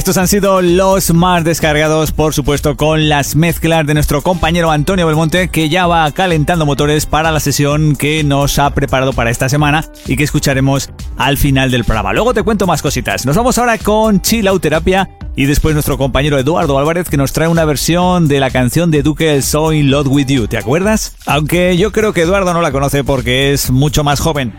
Estos 0.06 0.18
han 0.18 0.28
sido 0.28 0.62
los 0.62 1.16
más 1.16 1.43
descargados, 1.43 2.12
por 2.12 2.36
supuesto, 2.36 2.78
con 2.78 3.10
las 3.10 3.36
mezclas 3.36 3.88
de 3.88 3.95
nuestro 3.95 4.22
compañero 4.22 4.70
Antonio 4.70 5.08
Belmonte, 5.08 5.47
que 5.47 5.68
ya 5.68 5.88
va 5.88 6.12
calentando 6.12 6.68
motores 6.68 7.08
para 7.08 7.32
la 7.32 7.39
sesión 7.39 7.95
que 7.95 8.24
nos 8.24 8.60
ha 8.60 8.70
preparado 8.70 9.14
para 9.14 9.32
esta 9.32 9.49
semana 9.49 9.84
y 10.06 10.16
que 10.16 10.24
escucharemos 10.24 10.91
al 11.18 11.38
final 11.38 11.72
del 11.72 11.86
programa. 11.86 12.14
Luego 12.14 12.36
te 12.36 12.43
cuento 12.43 12.68
más 12.68 12.84
cositas. 12.84 13.26
Nos 13.26 13.36
vamos 13.36 13.58
ahora 13.58 13.80
con 13.80 14.22
Chilauterapia 14.22 15.10
y 15.36 15.45
después 15.45 15.74
nuestro 15.74 15.97
compañero 15.97 16.38
Eduardo 16.38 16.78
Álvarez 16.78 17.10
que 17.10 17.18
nos 17.18 17.34
trae 17.34 17.47
una 17.47 17.66
versión 17.66 18.28
de 18.28 18.39
la 18.39 18.51
canción 18.51 18.91
de 18.91 19.01
Duque 19.01 19.41
Soy 19.41 19.80
in 19.80 19.89
Love 19.89 20.10
With 20.10 20.28
You, 20.28 20.45
¿te 20.45 20.60
acuerdas? 20.60 21.16
Aunque 21.26 21.78
yo 21.78 21.91
creo 21.91 22.14
que 22.14 22.22
Eduardo 22.22 22.53
no 22.53 22.62
la 22.62 22.72
conoce 22.72 23.03
porque 23.03 23.53
es 23.53 23.72
mucho 23.72 24.03
más 24.03 24.20
joven. 24.20 24.53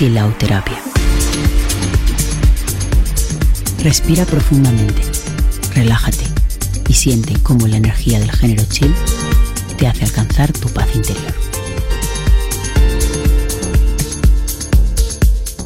Chilauterapia. 0.00 0.80
Respira 3.82 4.24
profundamente, 4.24 5.02
relájate 5.74 6.24
y 6.88 6.94
siente 6.94 7.34
cómo 7.42 7.66
la 7.66 7.76
energía 7.76 8.18
del 8.18 8.32
género 8.32 8.64
chill 8.70 8.94
te 9.76 9.86
hace 9.86 10.04
alcanzar 10.06 10.54
tu 10.54 10.70
paz 10.70 10.88
interior. 10.94 11.34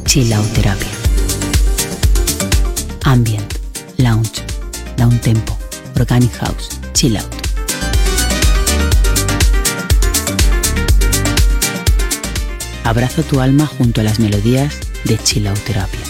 Chilauterapia. 0.03 0.89
Ambient, 3.05 3.53
lounge, 3.95 4.43
down 4.97 5.17
tempo, 5.21 5.57
organic 5.97 6.33
house, 6.39 6.77
chill 6.91 7.15
out. 7.15 7.34
Abrazo 12.85 13.23
tu 13.23 13.39
alma 13.39 13.65
junto 13.65 14.01
a 14.01 14.03
las 14.03 14.19
melodías 14.19 14.79
de 15.05 15.17
Chilauterapia. 15.17 16.01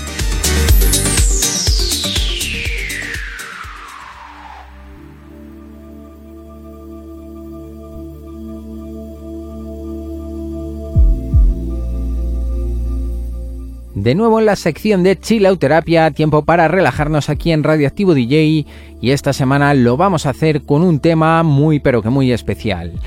De 13.93 14.13
nuevo 14.13 14.39
en 14.41 14.45
la 14.45 14.57
sección 14.57 15.01
de 15.03 15.17
Chilauterapia, 15.17 16.11
tiempo 16.11 16.43
para 16.43 16.67
relajarnos 16.67 17.29
aquí 17.29 17.53
en 17.53 17.63
Radioactivo 17.63 18.13
DJ 18.13 18.65
y 19.01 19.11
esta 19.11 19.31
semana 19.31 19.73
lo 19.73 19.95
vamos 19.95 20.25
a 20.25 20.31
hacer 20.31 20.63
con 20.63 20.81
un 20.81 20.99
tema 20.99 21.41
muy 21.43 21.79
pero 21.79 22.01
que 22.01 22.09
muy 22.09 22.33
especial. 22.33 22.99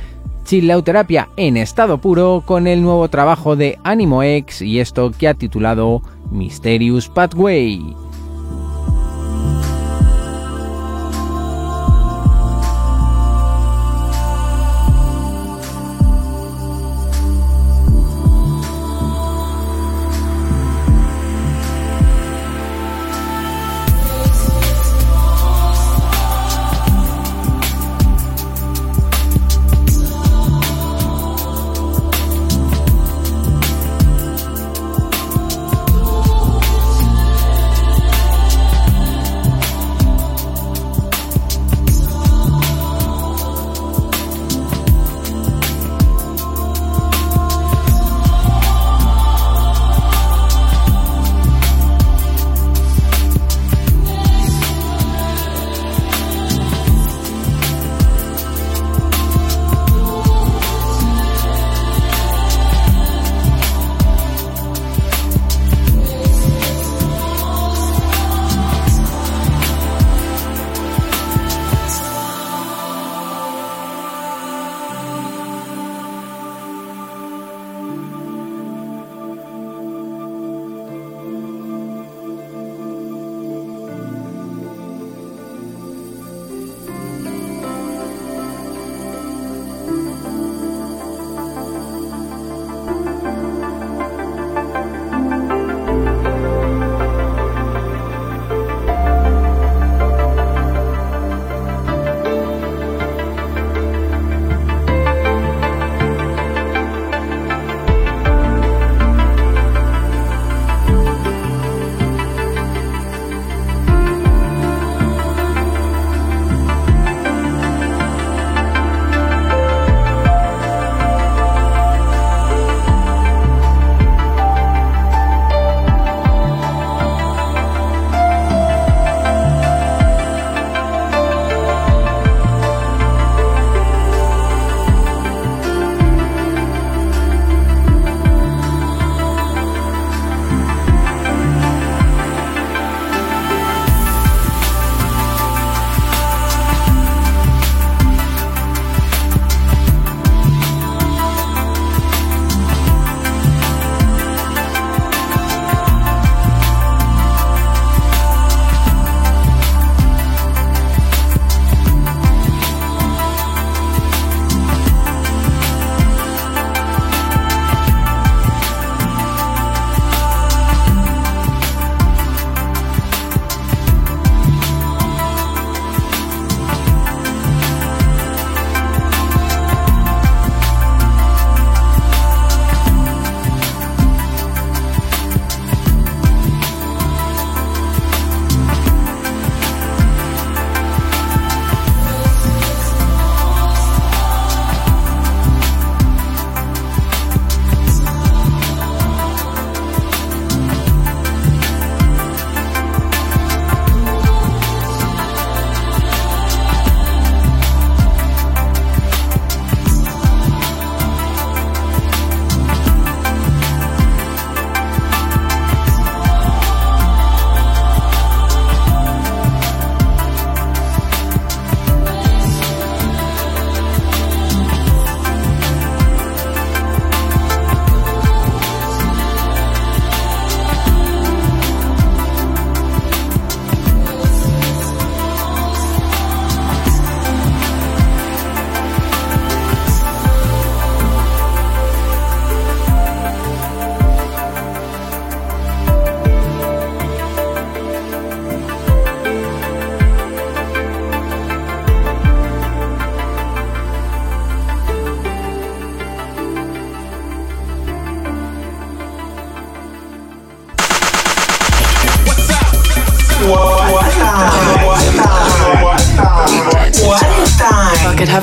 Chilauterapia 0.49 1.28
en 1.36 1.59
estado 1.59 1.99
puro 1.99 2.42
con 2.46 2.66
el 2.66 2.80
nuevo 2.80 3.11
trabajo 3.11 3.55
de 3.55 3.78
Animo 3.84 4.22
X 4.22 4.62
y 4.62 4.80
esto 4.80 5.11
que 5.11 5.28
ha 5.28 5.34
titulado 5.34 6.01
Mysterious 6.30 7.07
Pathway. 7.07 7.94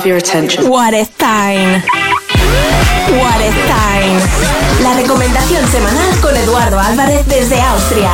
Have 0.06 0.08
your 0.08 0.18
attention. 0.18 0.68
What 0.68 0.94
is 0.94 1.08
time? 1.16 1.82
What 3.18 3.40
is 3.42 3.54
time? 3.66 4.20
La 4.82 4.94
recomendación 4.94 5.66
semanal 5.68 6.20
con 6.20 6.36
Eduardo 6.36 6.78
Álvarez 6.78 7.26
desde 7.26 7.60
Austria. 7.60 8.12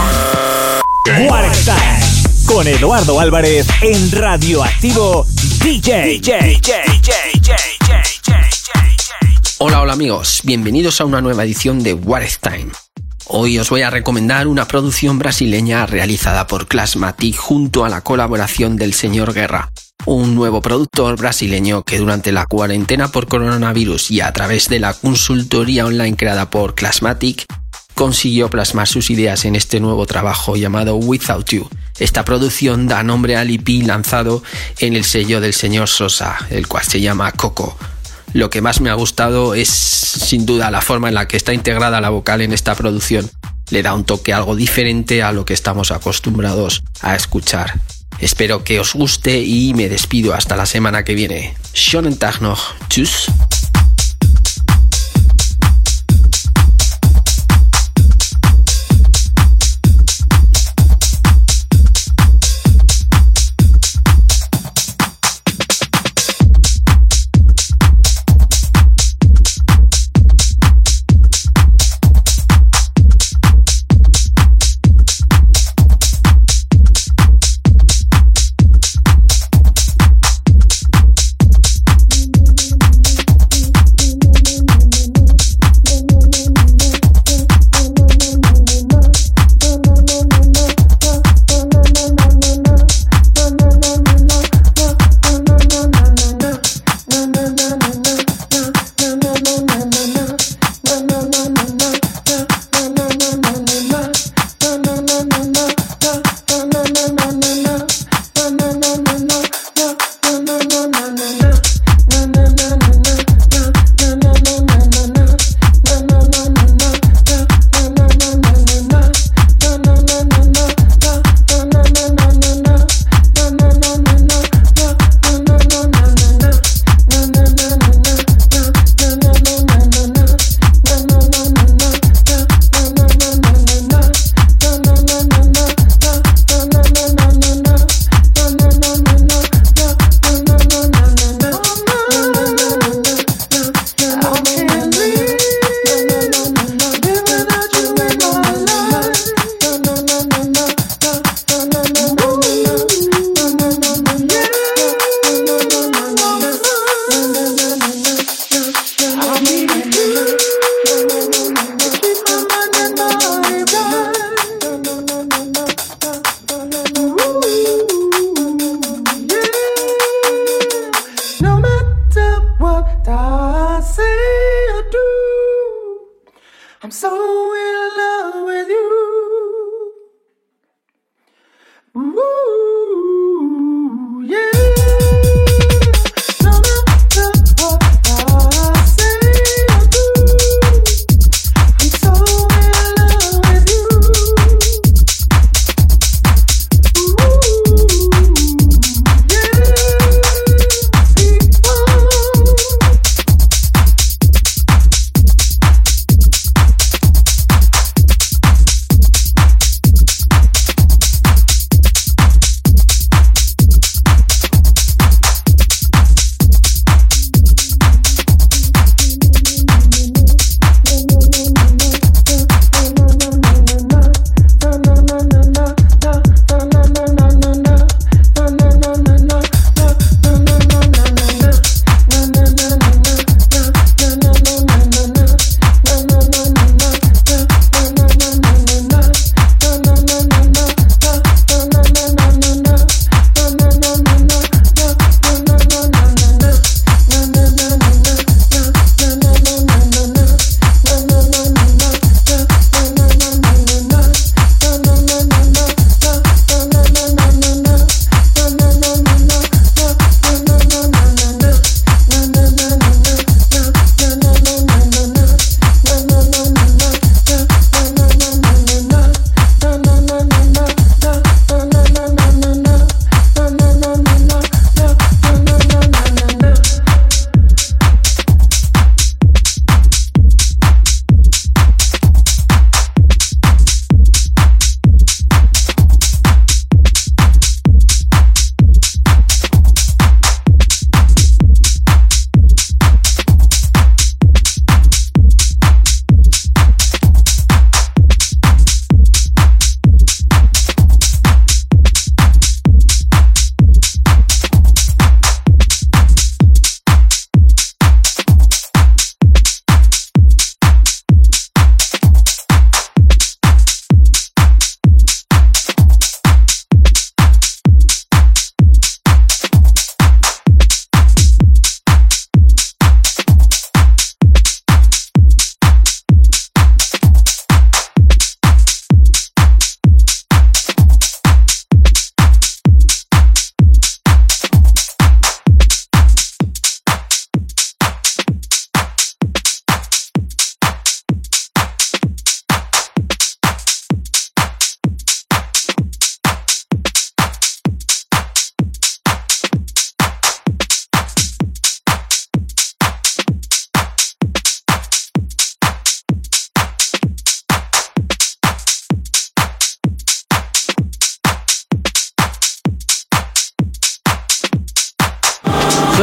What 1.28 1.45
is 1.51 1.64
time? 1.64 2.47
Con 2.47 2.66
Eduardo 2.66 3.20
Álvarez 3.20 3.66
en 3.82 4.11
Radioactivo 4.12 5.26
DJ. 5.62 6.18
DJ, 6.20 6.38
DJ, 6.40 6.72
DJ, 6.93 7.55
Hola, 9.59 9.80
hola 9.80 9.93
amigos, 9.93 10.40
bienvenidos 10.45 11.01
a 11.01 11.05
una 11.05 11.20
nueva 11.20 11.45
edición 11.45 11.82
de 11.82 11.95
What 11.95 12.22
is 12.22 12.38
Time. 12.38 12.72
Hoy 13.26 13.59
os 13.59 13.70
voy 13.70 13.82
a 13.82 13.90
recomendar 13.90 14.47
una 14.47 14.66
producción 14.66 15.18
brasileña 15.18 15.86
realizada 15.86 16.47
por 16.47 16.66
Classmatic 16.66 17.36
junto 17.36 17.84
a 17.84 17.88
la 17.88 18.01
colaboración 18.01 18.76
del 18.76 18.93
señor 18.93 19.32
Guerra, 19.32 19.70
un 20.13 20.35
nuevo 20.35 20.61
productor 20.61 21.17
brasileño 21.17 21.85
que 21.85 21.99
durante 21.99 22.33
la 22.33 22.45
cuarentena 22.45 23.09
por 23.09 23.29
coronavirus 23.29 24.11
y 24.11 24.21
a 24.21 24.31
través 24.33 24.69
de 24.69 24.79
la 24.79 24.93
consultoría 24.93 25.87
online 25.87 26.17
creada 26.17 26.51
por 26.51 26.75
Classmatic 26.75 27.47
consiguió 27.95 28.51
plasmar 28.51 28.87
sus 28.87 29.09
ideas 29.09 29.47
en 29.47 29.57
este 29.57 29.81
nuevo 29.81 30.05
trabajo 30.05 30.57
llamado 30.57 30.97
Without 30.97 31.49
You. 31.49 31.69
Esta 31.99 32.27
producción 32.27 32.89
da 32.89 33.03
nombre 33.03 33.37
al 33.37 33.49
EP 33.51 33.87
lanzado 33.87 34.43
en 34.81 34.97
el 34.97 35.05
sello 35.05 35.41
del 35.41 35.55
señor 35.55 35.89
Sosa, 35.89 36.37
el 36.51 36.69
cual 36.69 36.85
se 36.85 37.01
llama 37.01 37.33
Coco. 37.33 37.77
Lo 38.35 38.51
que 38.51 38.61
más 38.61 38.83
me 38.83 38.91
ha 38.91 38.95
gustado 38.95 39.55
es 39.55 39.71
sin 39.71 40.45
duda 40.45 40.71
la 40.71 40.83
forma 40.83 41.09
en 41.09 41.15
la 41.15 41.27
que 41.27 41.39
está 41.39 41.55
integrada 41.55 42.03
la 42.03 42.11
vocal 42.11 42.43
en 42.43 42.53
esta 42.53 42.75
producción. 42.75 43.31
Le 43.71 43.83
da 43.83 43.95
un 43.95 44.05
toque 44.05 44.35
algo 44.35 44.57
diferente 44.57 45.23
a 45.23 45.33
lo 45.33 45.47
que 45.47 45.55
estamos 45.55 45.91
acostumbrados 45.91 46.83
a 47.01 47.17
escuchar. 47.17 47.81
Espero 48.23 48.62
que 48.62 48.79
os 48.79 48.95
guste 48.95 49.41
y 49.41 49.75
me 49.75 49.89
despido 49.89 50.33
hasta 50.33 50.57
la 50.57 50.64
semana 50.64 51.03
que 51.05 51.14
viene. 51.14 51.55
Schönen 51.75 52.16
noch. 52.41 52.75
Tschüss. 52.89 53.27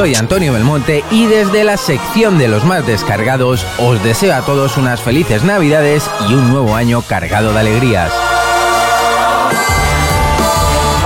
Soy 0.09 0.15
Antonio 0.15 0.53
Belmonte 0.53 1.03
y 1.11 1.27
desde 1.27 1.63
la 1.63 1.77
sección 1.77 2.39
de 2.39 2.47
los 2.47 2.65
más 2.65 2.83
descargados 2.83 3.63
os 3.77 4.01
deseo 4.03 4.33
a 4.33 4.41
todos 4.41 4.75
unas 4.77 5.01
felices 5.01 5.43
navidades 5.43 6.09
y 6.27 6.33
un 6.33 6.49
nuevo 6.49 6.75
año 6.75 7.03
cargado 7.03 7.53
de 7.53 7.59
alegrías. 7.59 8.11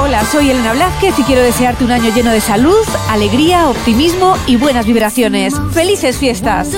Hola, 0.02 0.24
soy 0.24 0.52
Elena 0.52 0.72
Blázquez 0.72 1.20
y 1.20 1.24
quiero 1.24 1.42
desearte 1.42 1.84
un 1.84 1.92
año 1.92 2.16
lleno 2.16 2.32
de 2.32 2.40
salud, 2.40 2.88
alegría, 3.10 3.68
optimismo 3.68 4.38
y 4.48 4.56
buenas 4.56 4.86
vibraciones. 4.86 5.54
¡Felices 5.74 6.18
fiestas! 6.18 6.70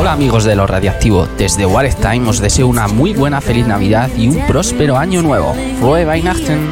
Hola 0.00 0.12
amigos 0.12 0.42
de 0.42 0.56
lo 0.56 0.66
radioactivo, 0.66 1.28
desde 1.38 1.66
War 1.66 1.88
Time 1.94 2.28
os 2.28 2.40
deseo 2.40 2.66
una 2.66 2.88
muy 2.88 3.12
buena 3.12 3.40
feliz 3.40 3.64
Navidad 3.64 4.10
y 4.16 4.26
un 4.26 4.44
próspero 4.48 4.96
año 4.96 5.22
nuevo. 5.22 5.54
Frohe 5.78 6.04
Weihnachten. 6.04 6.68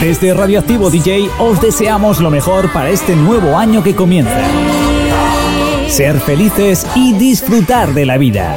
Desde 0.00 0.32
Radioactivo 0.32 0.90
DJ 0.90 1.28
os 1.40 1.60
deseamos 1.60 2.20
lo 2.20 2.30
mejor 2.30 2.72
para 2.72 2.88
este 2.90 3.16
nuevo 3.16 3.58
año 3.58 3.82
que 3.82 3.96
comienza. 3.96 4.40
Ser 5.88 6.20
felices 6.20 6.86
y 6.94 7.14
disfrutar 7.14 7.92
de 7.94 8.06
la 8.06 8.16
vida. 8.16 8.56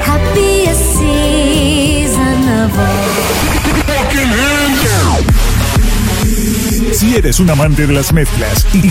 Si 6.92 7.16
eres 7.16 7.40
un 7.40 7.50
amante 7.50 7.88
de 7.88 7.94
las 7.94 8.12
mezclas 8.12 8.68
y, 8.74 8.90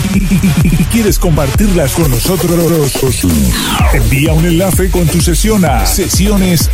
quieres 0.91 1.19
compartirlas 1.19 1.93
con 1.93 2.09
nosotros, 2.09 2.51
envía 3.93 4.33
un 4.33 4.45
enlace 4.45 4.89
con 4.89 5.07
tu 5.07 5.21
sesión 5.21 5.63
a 5.65 5.85
sesiones 5.85 6.69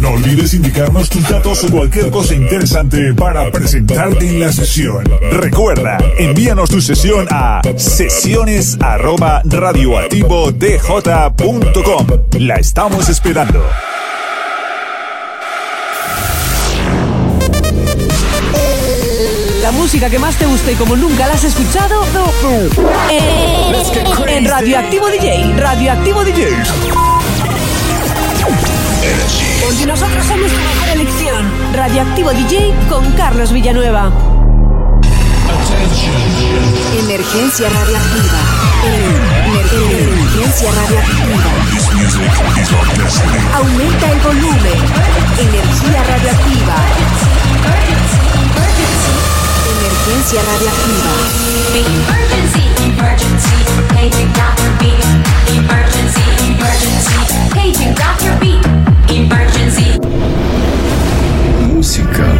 No 0.00 0.10
olvides 0.10 0.54
indicarnos 0.54 1.08
tus 1.08 1.28
datos 1.28 1.64
o 1.64 1.70
cualquier 1.70 2.10
cosa 2.10 2.34
interesante 2.34 3.12
para 3.14 3.50
presentarte 3.50 4.28
en 4.28 4.40
la 4.40 4.52
sesión. 4.52 5.04
Recuerda, 5.32 5.98
envíanos 6.18 6.70
tu 6.70 6.80
sesión 6.80 7.26
a 7.30 7.60
sesiones 7.76 8.78
La 12.38 12.56
estamos 12.56 13.08
esperando. 13.08 13.64
La 19.66 19.72
música 19.72 20.08
que 20.08 20.20
más 20.20 20.36
te 20.36 20.46
gusta 20.46 20.70
y 20.70 20.76
como 20.76 20.94
nunca 20.94 21.26
la 21.26 21.34
has 21.34 21.42
escuchado 21.42 22.00
en 24.28 24.44
Radioactivo 24.44 25.08
DJ. 25.08 25.54
Radioactivo 25.56 26.22
DJ. 26.22 26.56
Porque 29.64 29.86
nosotros 29.86 30.24
somos 30.24 30.52
tu 30.52 30.56
mejor 30.56 30.88
elección. 30.92 31.52
Radioactivo 31.72 32.30
DJ 32.30 32.74
con 32.88 33.10
Carlos 33.14 33.50
Villanueva. 33.50 34.12
Emergencia 37.00 37.68
radioactiva. 37.68 38.38
Emergencia 39.82 40.70
radioactiva. 40.70 41.42
Aumenta 43.56 44.12
el 44.12 44.20
volumen. 44.20 44.78
Energía 45.40 46.04
radioactiva. 46.04 46.76
Emergencia 50.06 50.40
radioactiva. 50.40 51.10
Emergency, 51.74 52.62
emergency, 52.84 53.56
paging 53.88 54.32
Dr. 54.34 54.70
Beat. 54.78 55.02
Emergency, 55.50 56.22
emergency, 56.46 57.18
paging 57.52 57.92
Dr. 57.92 58.38
Beat. 58.38 58.64
Emergency. 59.10 59.98
Música 61.74 62.35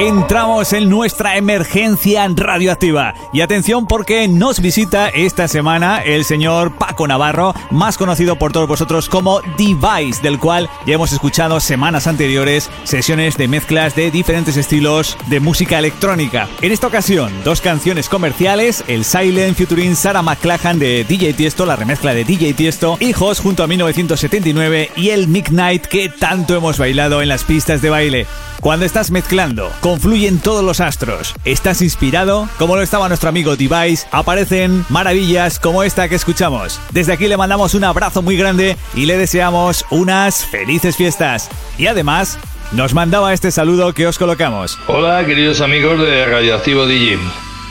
entramos 0.00 0.72
en 0.72 0.88
nuestra 0.88 1.36
emergencia 1.36 2.26
radioactiva. 2.34 3.12
Y 3.34 3.42
atención 3.42 3.86
porque 3.86 4.28
nos 4.28 4.60
visita 4.60 5.10
esta 5.10 5.46
semana 5.46 5.98
el 5.98 6.24
señor 6.24 6.72
Paco 6.72 7.06
Navarro, 7.06 7.54
más 7.70 7.98
conocido 7.98 8.36
por 8.36 8.50
todos 8.50 8.66
vosotros 8.66 9.10
como 9.10 9.42
Device, 9.58 10.22
del 10.22 10.38
cual 10.38 10.70
ya 10.86 10.94
hemos 10.94 11.12
escuchado 11.12 11.60
semanas 11.60 12.06
anteriores 12.06 12.70
sesiones 12.84 13.36
de 13.36 13.48
mezclas 13.48 13.94
de 13.94 14.10
diferentes 14.10 14.56
estilos 14.56 15.18
de 15.26 15.38
música 15.38 15.78
electrónica. 15.78 16.48
En 16.62 16.72
esta 16.72 16.86
ocasión, 16.86 17.30
dos 17.44 17.60
canciones 17.60 18.08
comerciales, 18.08 18.82
el 18.88 19.04
Silent 19.04 19.54
featuring 19.54 19.94
Sarah 19.96 20.22
McLachlan 20.22 20.78
de 20.78 21.04
DJ 21.04 21.34
Tiesto, 21.34 21.66
la 21.66 21.76
remezcla 21.76 22.14
de 22.14 22.24
DJ 22.24 22.54
Tiesto, 22.54 22.96
Hijos 23.00 23.38
junto 23.40 23.62
a 23.62 23.66
1979 23.66 24.92
y 24.96 25.10
el 25.10 25.28
Midnight 25.28 25.84
que 25.84 26.08
tanto 26.08 26.56
hemos 26.56 26.78
bailado 26.78 27.20
en 27.20 27.28
las 27.28 27.44
pistas 27.44 27.82
de 27.82 27.90
baile. 27.90 28.26
Cuando 28.60 28.84
estás 28.84 29.10
mezclando, 29.10 29.72
confluyen 29.90 30.38
todos 30.38 30.62
los 30.62 30.78
astros. 30.78 31.34
¿Estás 31.44 31.82
inspirado? 31.82 32.48
Como 32.60 32.76
lo 32.76 32.82
estaba 32.82 33.08
nuestro 33.08 33.28
amigo 33.28 33.56
Device, 33.56 34.06
aparecen 34.12 34.84
maravillas 34.88 35.58
como 35.58 35.82
esta 35.82 36.08
que 36.08 36.14
escuchamos. 36.14 36.78
Desde 36.92 37.12
aquí 37.12 37.26
le 37.26 37.36
mandamos 37.36 37.74
un 37.74 37.82
abrazo 37.82 38.22
muy 38.22 38.36
grande 38.36 38.76
y 38.94 39.06
le 39.06 39.16
deseamos 39.16 39.84
unas 39.90 40.46
felices 40.46 40.96
fiestas. 40.96 41.50
Y 41.76 41.88
además, 41.88 42.38
nos 42.70 42.94
mandaba 42.94 43.34
este 43.34 43.50
saludo 43.50 43.92
que 43.92 44.06
os 44.06 44.16
colocamos. 44.16 44.78
Hola, 44.86 45.26
queridos 45.26 45.60
amigos 45.60 45.98
de 45.98 46.24
Radioactivo 46.24 46.86
DJ. 46.86 47.18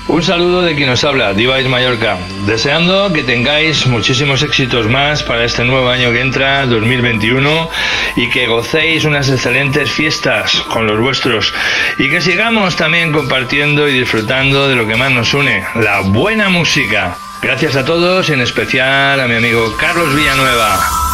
Un 0.10 0.24
saludo 0.24 0.64
de 0.64 0.76
quien 0.76 0.90
nos 0.90 1.04
habla, 1.04 1.36
Device 1.36 1.70
Mallorca, 1.70 2.18
deseando 2.48 3.14
que 3.14 3.22
tengáis 3.22 3.86
muchísimos 3.86 4.42
éxitos 4.42 4.88
más 4.88 5.22
para 5.22 5.46
este 5.46 5.64
nuevo 5.64 5.88
año 5.88 6.12
que 6.12 6.22
entra, 6.22 6.66
2021, 6.66 7.70
y 8.16 8.28
que 8.32 8.48
gocéis 8.48 9.06
unas 9.06 9.30
excelentes 9.30 9.92
fiestas 9.92 10.62
con 10.62 10.88
los 10.88 11.00
vuestros, 11.00 11.54
y 12.00 12.10
que 12.10 12.22
sigamos 12.22 12.76
también 12.76 13.12
compartiendo 13.12 13.88
y 13.88 14.00
disfrutando 14.00 14.68
de 14.68 14.76
lo 14.76 14.88
que 14.88 14.96
más 14.96 15.12
nos 15.12 15.32
une, 15.36 15.64
la 15.76 16.00
buena 16.00 16.50
música. 16.50 17.16
Gracias 17.44 17.76
a 17.76 17.86
todos, 17.86 18.32
en 18.32 18.42
especial 18.42 19.20
a 19.20 19.28
mi 19.28 19.36
amigo 19.36 19.78
Carlos 19.78 20.16
Villanueva. 20.16 21.09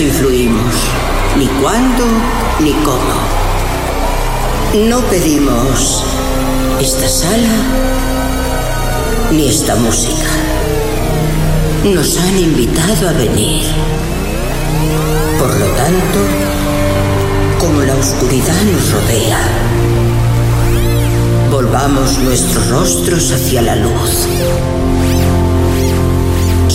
Influimos, 0.00 0.74
ni 1.36 1.46
cuándo 1.60 2.04
ni 2.60 2.72
cómo. 2.84 3.14
No 4.88 5.00
pedimos 5.08 6.04
esta 6.80 7.08
sala 7.08 7.48
ni 9.32 9.48
esta 9.48 9.74
música. 9.76 10.28
Nos 11.84 12.18
han 12.18 12.38
invitado 12.38 13.08
a 13.08 13.12
venir. 13.12 13.64
Por 15.38 15.58
lo 15.58 15.66
tanto, 15.66 16.20
como 17.58 17.82
la 17.82 17.94
oscuridad 17.94 18.62
nos 18.72 18.92
rodea, 18.92 19.40
volvamos 21.50 22.18
nuestros 22.18 22.68
rostros 22.68 23.32
hacia 23.32 23.62
la 23.62 23.76
luz. 23.76 24.28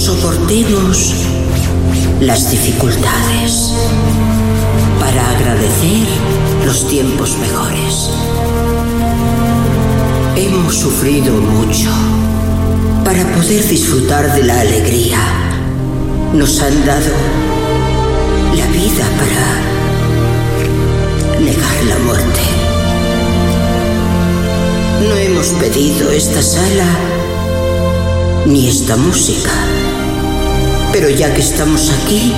Soportemos 0.03 1.13
las 2.19 2.51
dificultades 2.51 3.71
para 4.99 5.29
agradecer 5.29 6.05
los 6.65 6.89
tiempos 6.89 7.37
mejores. 7.37 8.09
Hemos 10.35 10.75
sufrido 10.75 11.33
mucho 11.33 11.89
para 13.05 13.23
poder 13.33 13.65
disfrutar 13.65 14.35
de 14.35 14.43
la 14.43 14.59
alegría. 14.59 15.19
Nos 16.33 16.61
han 16.61 16.85
dado 16.85 17.13
la 18.57 18.67
vida 18.67 19.05
para 19.21 19.61
negar 21.39 21.83
la 21.87 21.97
muerte. 21.99 22.41
No 25.07 25.15
hemos 25.15 25.47
pedido 25.61 26.11
esta 26.11 26.41
sala 26.41 26.87
ni 28.45 28.67
esta 28.67 28.97
música 28.97 29.51
pero 30.93 31.09
ya 31.09 31.33
que 31.33 31.41
estamos 31.41 31.91
aquí, 31.91 32.31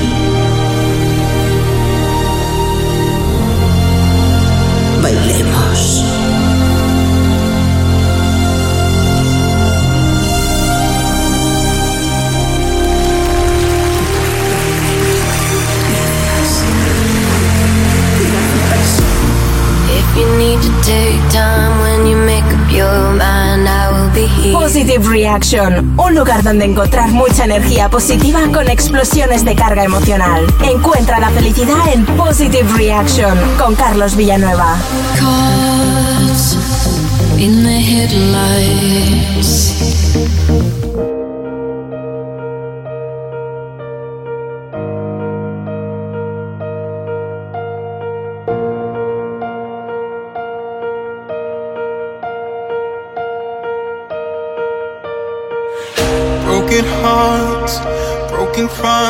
Un 25.98 26.16
lugar 26.16 26.44
donde 26.44 26.64
encontrar 26.64 27.12
mucha 27.12 27.44
energía 27.44 27.90
positiva 27.90 28.40
con 28.54 28.70
explosiones 28.70 29.44
de 29.44 29.54
carga 29.54 29.84
emocional. 29.84 30.46
Encuentra 30.64 31.20
la 31.20 31.30
felicidad 31.30 31.92
en 31.94 32.06
Positive 32.06 32.70
Reaction 32.78 33.38
con 33.58 33.76
Carlos 33.76 34.16
Villanueva. 34.16 34.78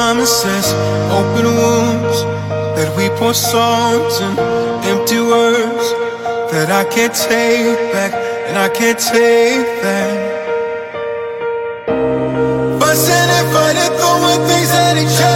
Promises, 0.06 0.68
open 1.18 1.45
wounds 1.45 2.18
that 2.78 2.89
we 2.95 3.10
pour 3.18 3.34
songs 3.34 4.14
and 4.22 4.38
empty 4.86 5.20
words 5.20 5.86
that 6.53 6.70
I 6.70 6.84
can't 6.93 7.16
take 7.30 7.80
back 7.91 8.14
and 8.45 8.56
I 8.56 8.70
can't 8.70 8.99
take 8.99 9.66
that. 9.82 10.14
Fussing 12.80 13.30
and 13.38 13.47
fighting, 13.53 13.93
throwing 13.97 14.41
things 14.49 14.70
at 14.86 14.95
each 15.03 15.20
other, 15.26 15.34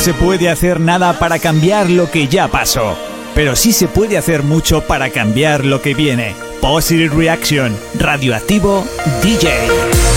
se 0.00 0.14
puede 0.14 0.48
hacer 0.48 0.80
nada 0.80 1.18
para 1.18 1.38
cambiar 1.38 1.90
lo 1.90 2.10
que 2.10 2.26
ya 2.26 2.48
pasó, 2.48 2.96
pero 3.34 3.54
sí 3.54 3.70
se 3.70 3.86
puede 3.86 4.16
hacer 4.16 4.42
mucho 4.42 4.80
para 4.80 5.10
cambiar 5.10 5.66
lo 5.66 5.82
que 5.82 5.92
viene. 5.92 6.34
Positive 6.62 7.14
Reaction, 7.14 7.76
Radioactivo 7.98 8.86
DJ. 9.22 10.09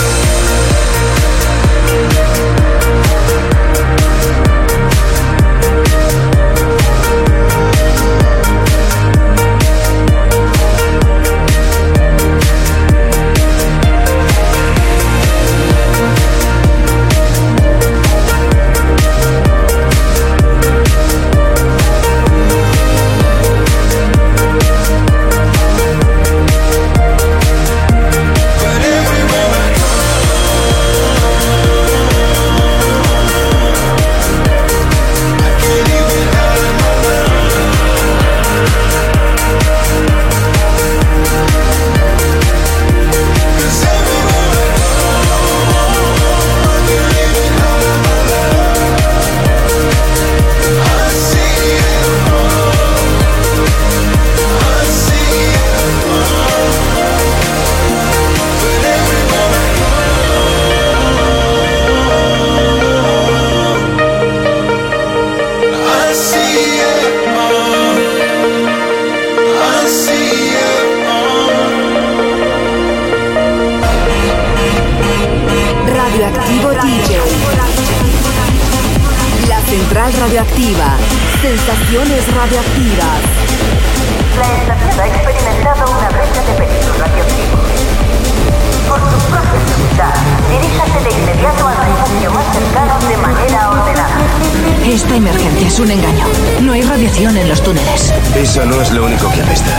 Es 95.74 95.80
un 95.80 95.90
engaño. 95.90 96.24
No 96.60 96.72
hay 96.72 96.82
radiación 96.82 97.36
en 97.36 97.48
los 97.48 97.60
túneles. 97.60 98.14
Eso 98.36 98.64
no 98.64 98.80
es 98.80 98.92
lo 98.92 99.06
único 99.06 99.28
que 99.32 99.42
apesta. 99.42 99.76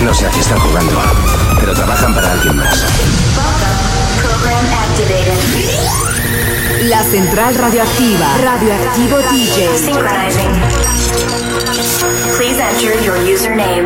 No 0.00 0.14
sé 0.14 0.26
a 0.26 0.30
qué 0.30 0.40
están 0.40 0.58
jugando, 0.58 0.98
pero 1.60 1.74
trabajan 1.74 2.14
para 2.14 2.32
alguien 2.32 2.56
más. 2.56 2.82
La 6.84 7.02
central 7.02 7.54
radioactiva. 7.56 8.26
Radioactivo 8.42 9.18
DJ. 9.18 9.76
Synchronizing. 9.76 10.50
Please 12.38 12.58
enter 12.58 12.98
your 13.04 13.18
username. 13.18 13.84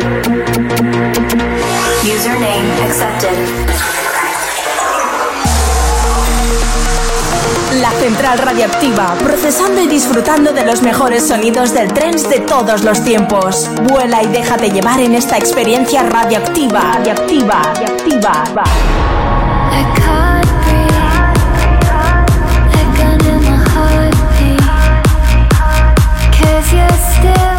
Username 2.05 2.71
accepted. 2.85 4.08
Sonidos 11.29 11.73
del 11.73 11.93
tren 11.93 12.15
de 12.29 12.39
todos 12.39 12.83
los 12.83 13.03
tiempos. 13.03 13.69
Vuela 13.83 14.23
y 14.23 14.27
déjate 14.27 14.69
llevar 14.71 14.99
en 14.99 15.13
esta 15.13 15.37
experiencia 15.37 16.03
radioactiva, 16.03 16.81
radioactiva, 16.95 17.61
radioactiva. 17.75 18.43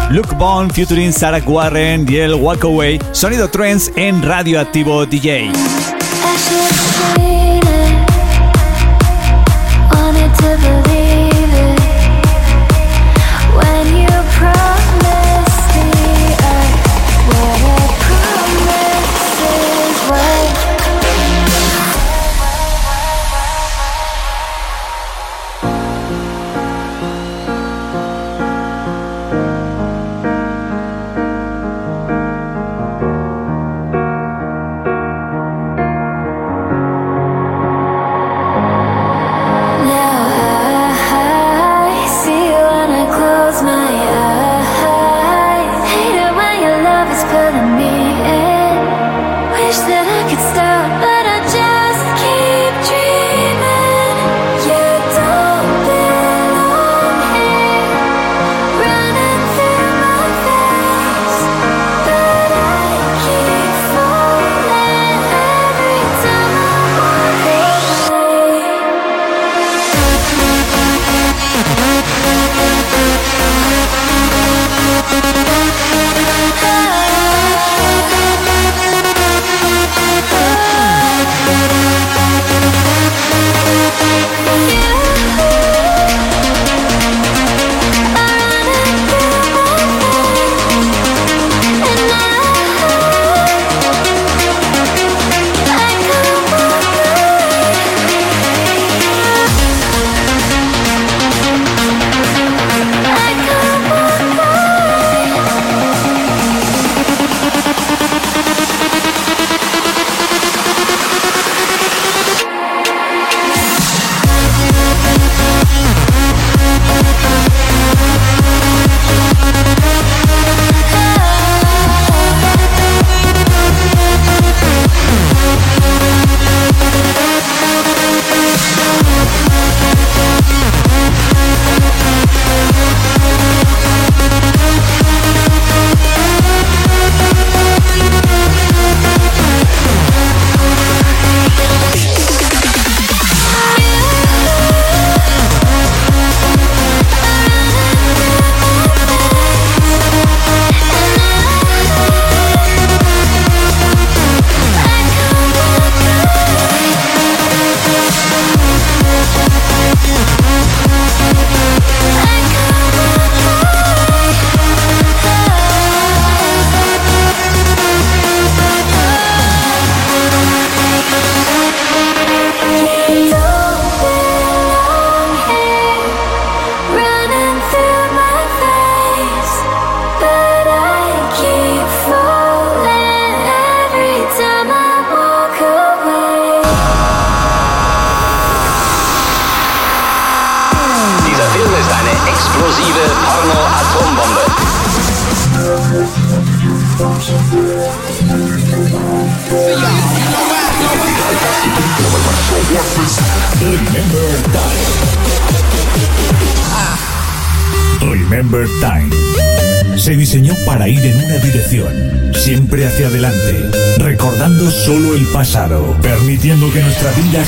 Luke 0.09 0.35
Bond 0.35 0.73
featuring 0.73 1.13
Sarah 1.13 1.41
Warren 1.45 2.05
y 2.09 2.17
el 2.17 2.35
Walk 2.35 2.65
Away, 2.65 2.99
sonido 3.13 3.49
trends 3.49 3.91
en 3.95 4.21
Radioactivo 4.21 5.05
DJ. 5.05 5.51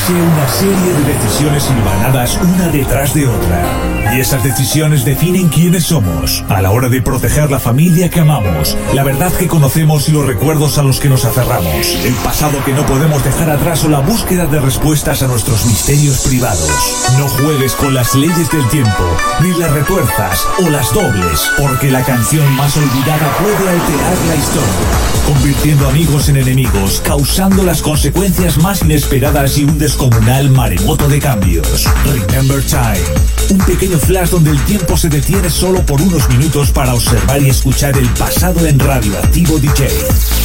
Sea 0.05 0.21
una 0.21 0.47
serie 0.49 0.93
de 0.93 1.13
decisiones 1.13 1.69
hilvanadas 1.69 2.37
una 2.41 2.67
detrás 2.67 3.13
de 3.13 3.25
otra 3.25 3.72
y 4.15 4.19
esas 4.19 4.43
decisiones 4.43 5.05
definen 5.05 5.49
quiénes 5.49 5.85
somos 5.85 6.43
a 6.49 6.61
la 6.61 6.71
hora 6.71 6.89
de 6.89 7.01
proteger 7.01 7.49
la 7.49 7.59
familia 7.59 8.09
que 8.09 8.19
amamos, 8.19 8.77
la 8.93 9.03
verdad 9.03 9.31
que 9.33 9.47
conocemos 9.47 10.07
y 10.07 10.11
los 10.11 10.25
recuerdos 10.25 10.77
a 10.77 10.83
los 10.83 10.99
que 10.99 11.09
nos 11.09 11.25
aferramos, 11.25 11.95
el 12.03 12.13
pasado 12.15 12.63
que 12.63 12.73
no 12.73 12.85
podemos 12.85 13.23
dejar 13.23 13.49
atrás 13.49 13.83
o 13.83 13.89
la 13.89 13.99
búsqueda 13.99 14.45
de 14.45 14.59
respuestas 14.59 15.23
a 15.23 15.27
nuestros 15.27 15.65
misterios 15.65 16.19
privados. 16.21 16.69
No 17.17 17.27
juegues 17.27 17.73
con 17.73 17.93
las 17.93 18.13
leyes 18.13 18.51
del 18.51 18.67
tiempo, 18.69 19.03
ni 19.41 19.51
las 19.59 19.71
retuerzas 19.71 20.45
o 20.63 20.69
las 20.69 20.93
dobles, 20.93 21.49
porque 21.57 21.89
la 21.89 22.03
canción 22.03 22.51
más 22.55 22.75
olvidada 22.77 23.35
puede 23.37 23.69
alterar 23.69 24.17
la 24.27 24.35
historia, 24.35 25.27
convirtiendo 25.27 25.87
amigos 25.87 26.29
en 26.29 26.37
enemigos, 26.37 27.01
causando 27.03 27.63
las 27.63 27.81
consecuencias 27.81 28.57
más 28.57 28.83
inesperadas 28.83 29.57
y 29.57 29.63
un 29.63 29.79
descomunal 29.79 30.49
maremoto 30.51 31.07
de 31.07 31.19
cambios. 31.19 31.87
Remember 32.05 32.63
Time, 32.63 33.01
un 33.49 33.57
pequeño 33.59 33.97
flash 34.03 34.29
donde 34.29 34.51
el 34.51 34.59
tiempo 34.65 34.97
se 34.97 35.09
detiene 35.09 35.49
solo 35.49 35.85
por 35.85 36.01
unos 36.01 36.27
minutos 36.29 36.71
para 36.71 36.93
observar 36.93 37.41
y 37.41 37.49
escuchar 37.49 37.97
el 37.97 38.07
pasado 38.09 38.65
en 38.65 38.77
Radioactivo 38.79 39.57
DJ. 39.59 39.87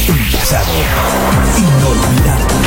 Un 0.07 0.17
pasado 0.31 0.65
inolvidable. 1.57 2.59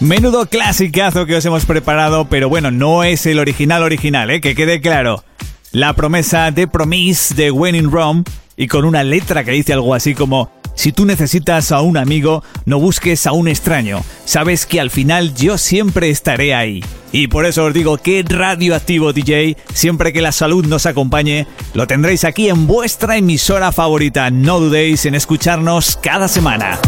Menudo 0.00 0.46
clasicazo 0.46 1.26
que 1.26 1.36
os 1.36 1.44
hemos 1.44 1.64
preparado, 1.64 2.28
pero 2.28 2.48
bueno, 2.48 2.70
no 2.70 3.02
es 3.02 3.26
el 3.26 3.38
original 3.38 3.82
original, 3.82 4.30
¿eh? 4.30 4.40
que 4.40 4.54
quede 4.54 4.80
claro. 4.80 5.24
La 5.72 5.94
promesa 5.94 6.50
de 6.52 6.68
Promise 6.68 7.34
de 7.34 7.50
When 7.50 7.74
in 7.74 7.90
Rome 7.90 8.22
y 8.56 8.68
con 8.68 8.84
una 8.84 9.02
letra 9.02 9.44
que 9.44 9.50
dice 9.50 9.72
algo 9.72 9.94
así 9.94 10.14
como 10.14 10.50
si 10.86 10.92
tú 10.92 11.04
necesitas 11.04 11.72
a 11.72 11.80
un 11.80 11.96
amigo, 11.96 12.44
no 12.64 12.78
busques 12.78 13.26
a 13.26 13.32
un 13.32 13.48
extraño. 13.48 14.04
Sabes 14.24 14.66
que 14.66 14.80
al 14.80 14.90
final 14.92 15.34
yo 15.34 15.58
siempre 15.58 16.10
estaré 16.10 16.54
ahí. 16.54 16.80
Y 17.10 17.26
por 17.26 17.44
eso 17.44 17.64
os 17.64 17.74
digo 17.74 17.98
que 17.98 18.22
Radioactivo 18.24 19.12
DJ, 19.12 19.56
siempre 19.74 20.12
que 20.12 20.22
la 20.22 20.30
salud 20.30 20.64
nos 20.64 20.86
acompañe, 20.86 21.48
lo 21.74 21.88
tendréis 21.88 22.22
aquí 22.22 22.48
en 22.48 22.68
vuestra 22.68 23.16
emisora 23.16 23.72
favorita. 23.72 24.30
No 24.30 24.60
dudéis 24.60 25.06
en 25.06 25.16
escucharnos 25.16 25.98
cada 26.00 26.28
semana. 26.28 26.78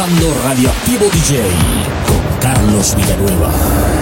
Radioactivo 0.00 1.06
DJ 1.10 1.50
con 2.06 2.38
Carlos 2.38 2.94
Villanueva. 2.94 3.97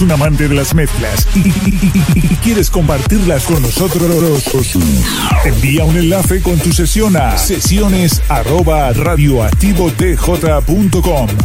Un 0.00 0.12
amante 0.12 0.48
de 0.48 0.54
las 0.54 0.74
mezclas 0.74 1.26
y, 1.34 1.50
quieres 2.42 2.70
compartirlas 2.70 3.44
con 3.44 3.62
nosotros, 3.62 4.76
envía 5.44 5.84
un 5.84 5.96
enlace 5.96 6.42
con 6.42 6.58
tu 6.58 6.72
sesión 6.72 7.16
a 7.16 7.36
sesiones 7.38 8.22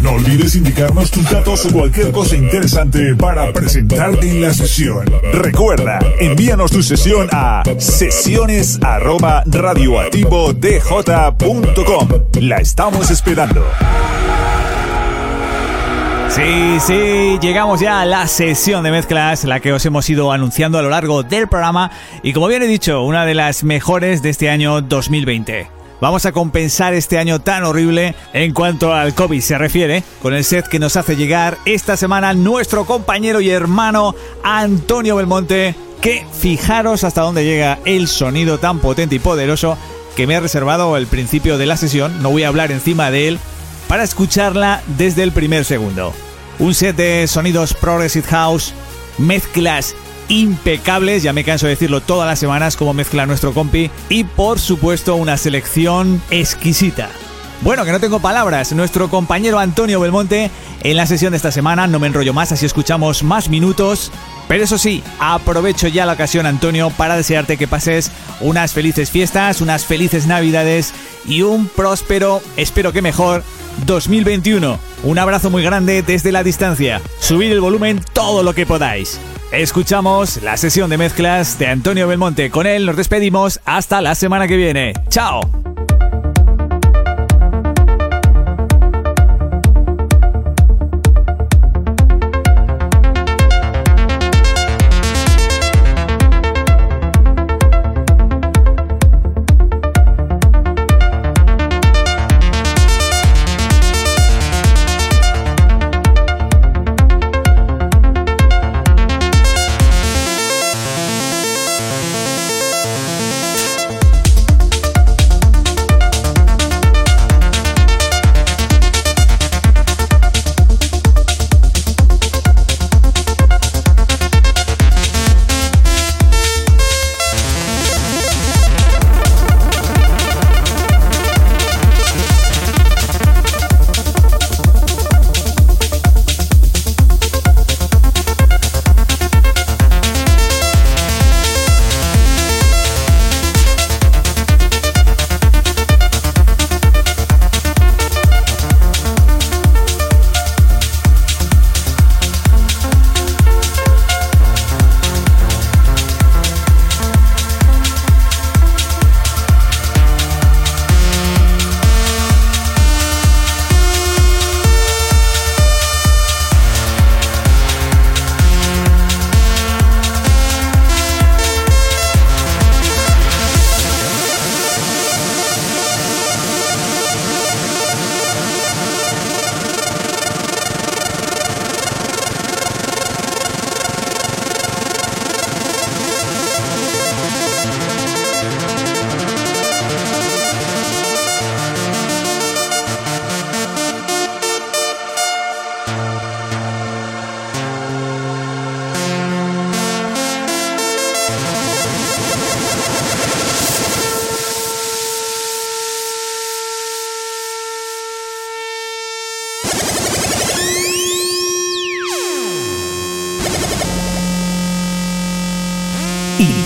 No 0.01 0.11
olvides 0.11 0.55
indicarnos 0.55 1.11
tus 1.11 1.29
datos 1.29 1.65
o 1.65 1.71
cualquier 1.71 2.11
cosa 2.11 2.35
interesante 2.35 3.15
para 3.15 3.51
presentarte 3.53 4.29
en 4.29 4.41
la 4.41 4.53
sesión. 4.53 5.05
Recuerda, 5.33 5.99
envíanos 6.19 6.71
tu 6.71 6.83
sesión 6.83 7.27
a 7.31 7.63
sesiones 7.77 8.79
La 12.39 12.57
estamos 12.57 13.09
esperando. 13.11 13.65
Sí, 16.33 16.79
sí, 16.79 17.39
llegamos 17.41 17.81
ya 17.81 17.99
a 17.99 18.05
la 18.05 18.25
sesión 18.25 18.85
de 18.85 18.91
mezclas, 18.91 19.43
la 19.43 19.59
que 19.59 19.73
os 19.73 19.85
hemos 19.85 20.09
ido 20.09 20.31
anunciando 20.31 20.77
a 20.77 20.81
lo 20.81 20.89
largo 20.89 21.23
del 21.23 21.49
programa 21.49 21.91
y 22.23 22.31
como 22.31 22.47
bien 22.47 22.63
he 22.63 22.67
dicho, 22.67 23.03
una 23.03 23.25
de 23.25 23.33
las 23.33 23.65
mejores 23.65 24.21
de 24.21 24.29
este 24.29 24.49
año 24.49 24.81
2020. 24.81 25.67
Vamos 25.99 26.25
a 26.25 26.31
compensar 26.31 26.93
este 26.93 27.17
año 27.17 27.39
tan 27.39 27.65
horrible 27.65 28.15
en 28.31 28.53
cuanto 28.53 28.93
al 28.93 29.13
COVID 29.13 29.41
se 29.41 29.57
refiere, 29.57 30.05
con 30.21 30.33
el 30.33 30.45
set 30.45 30.69
que 30.69 30.79
nos 30.79 30.95
hace 30.95 31.17
llegar 31.17 31.57
esta 31.65 31.97
semana 31.97 32.33
nuestro 32.33 32.85
compañero 32.85 33.41
y 33.41 33.49
hermano 33.49 34.15
Antonio 34.41 35.17
Belmonte, 35.17 35.75
que 36.01 36.25
fijaros 36.31 37.03
hasta 37.03 37.23
dónde 37.23 37.43
llega 37.43 37.79
el 37.83 38.07
sonido 38.07 38.57
tan 38.57 38.79
potente 38.79 39.15
y 39.15 39.19
poderoso 39.19 39.77
que 40.15 40.27
me 40.27 40.37
ha 40.37 40.39
reservado 40.39 40.95
al 40.95 41.07
principio 41.07 41.57
de 41.57 41.65
la 41.65 41.75
sesión, 41.75 42.23
no 42.23 42.31
voy 42.31 42.43
a 42.43 42.47
hablar 42.47 42.71
encima 42.71 43.11
de 43.11 43.27
él, 43.27 43.39
para 43.91 44.03
escucharla 44.03 44.81
desde 44.97 45.21
el 45.21 45.33
primer 45.33 45.65
segundo. 45.65 46.13
Un 46.59 46.73
set 46.73 46.95
de 46.95 47.27
sonidos 47.27 47.73
Progressive 47.73 48.25
House, 48.29 48.73
mezclas 49.17 49.95
impecables, 50.29 51.23
ya 51.23 51.33
me 51.33 51.43
canso 51.43 51.65
de 51.65 51.71
decirlo 51.71 51.99
todas 51.99 52.25
las 52.25 52.39
semanas 52.39 52.77
como 52.77 52.93
mezcla 52.93 53.25
nuestro 53.25 53.53
compi, 53.53 53.91
y 54.07 54.23
por 54.23 54.59
supuesto 54.59 55.17
una 55.17 55.35
selección 55.35 56.21
exquisita. 56.29 57.09
Bueno, 57.63 57.83
que 57.83 57.91
no 57.91 57.99
tengo 57.99 58.21
palabras, 58.21 58.71
nuestro 58.71 59.09
compañero 59.09 59.59
Antonio 59.59 59.99
Belmonte 59.99 60.49
en 60.83 60.95
la 60.95 61.05
sesión 61.05 61.31
de 61.31 61.37
esta 61.37 61.51
semana, 61.51 61.85
no 61.85 61.99
me 61.99 62.07
enrollo 62.07 62.33
más, 62.33 62.53
así 62.53 62.65
escuchamos 62.65 63.23
más 63.23 63.49
minutos. 63.49 64.09
Pero 64.47 64.63
eso 64.63 64.77
sí, 64.77 65.03
aprovecho 65.19 65.89
ya 65.89 66.05
la 66.05 66.13
ocasión, 66.13 66.45
Antonio, 66.45 66.91
para 66.91 67.17
desearte 67.17 67.57
que 67.57 67.67
pases 67.67 68.09
unas 68.39 68.71
felices 68.71 69.11
fiestas, 69.11 69.59
unas 69.59 69.85
felices 69.85 70.27
navidades 70.27 70.93
y 71.25 71.41
un 71.41 71.67
próspero, 71.67 72.41
espero 72.55 72.93
que 72.93 73.01
mejor, 73.01 73.43
2021. 73.85 74.79
Un 75.03 75.19
abrazo 75.19 75.49
muy 75.49 75.63
grande 75.63 76.01
desde 76.01 76.31
la 76.31 76.43
distancia. 76.43 77.01
Subid 77.19 77.51
el 77.51 77.61
volumen 77.61 78.01
todo 78.13 78.43
lo 78.43 78.53
que 78.53 78.65
podáis. 78.65 79.19
Escuchamos 79.51 80.41
la 80.41 80.55
sesión 80.57 80.89
de 80.89 80.97
mezclas 80.97 81.59
de 81.59 81.67
Antonio 81.67 82.07
Belmonte. 82.07 82.49
Con 82.49 82.67
él 82.67 82.85
nos 82.85 82.95
despedimos 82.95 83.59
hasta 83.65 84.01
la 84.01 84.15
semana 84.15 84.47
que 84.47 84.55
viene. 84.55 84.93
¡Chao! 85.09 85.60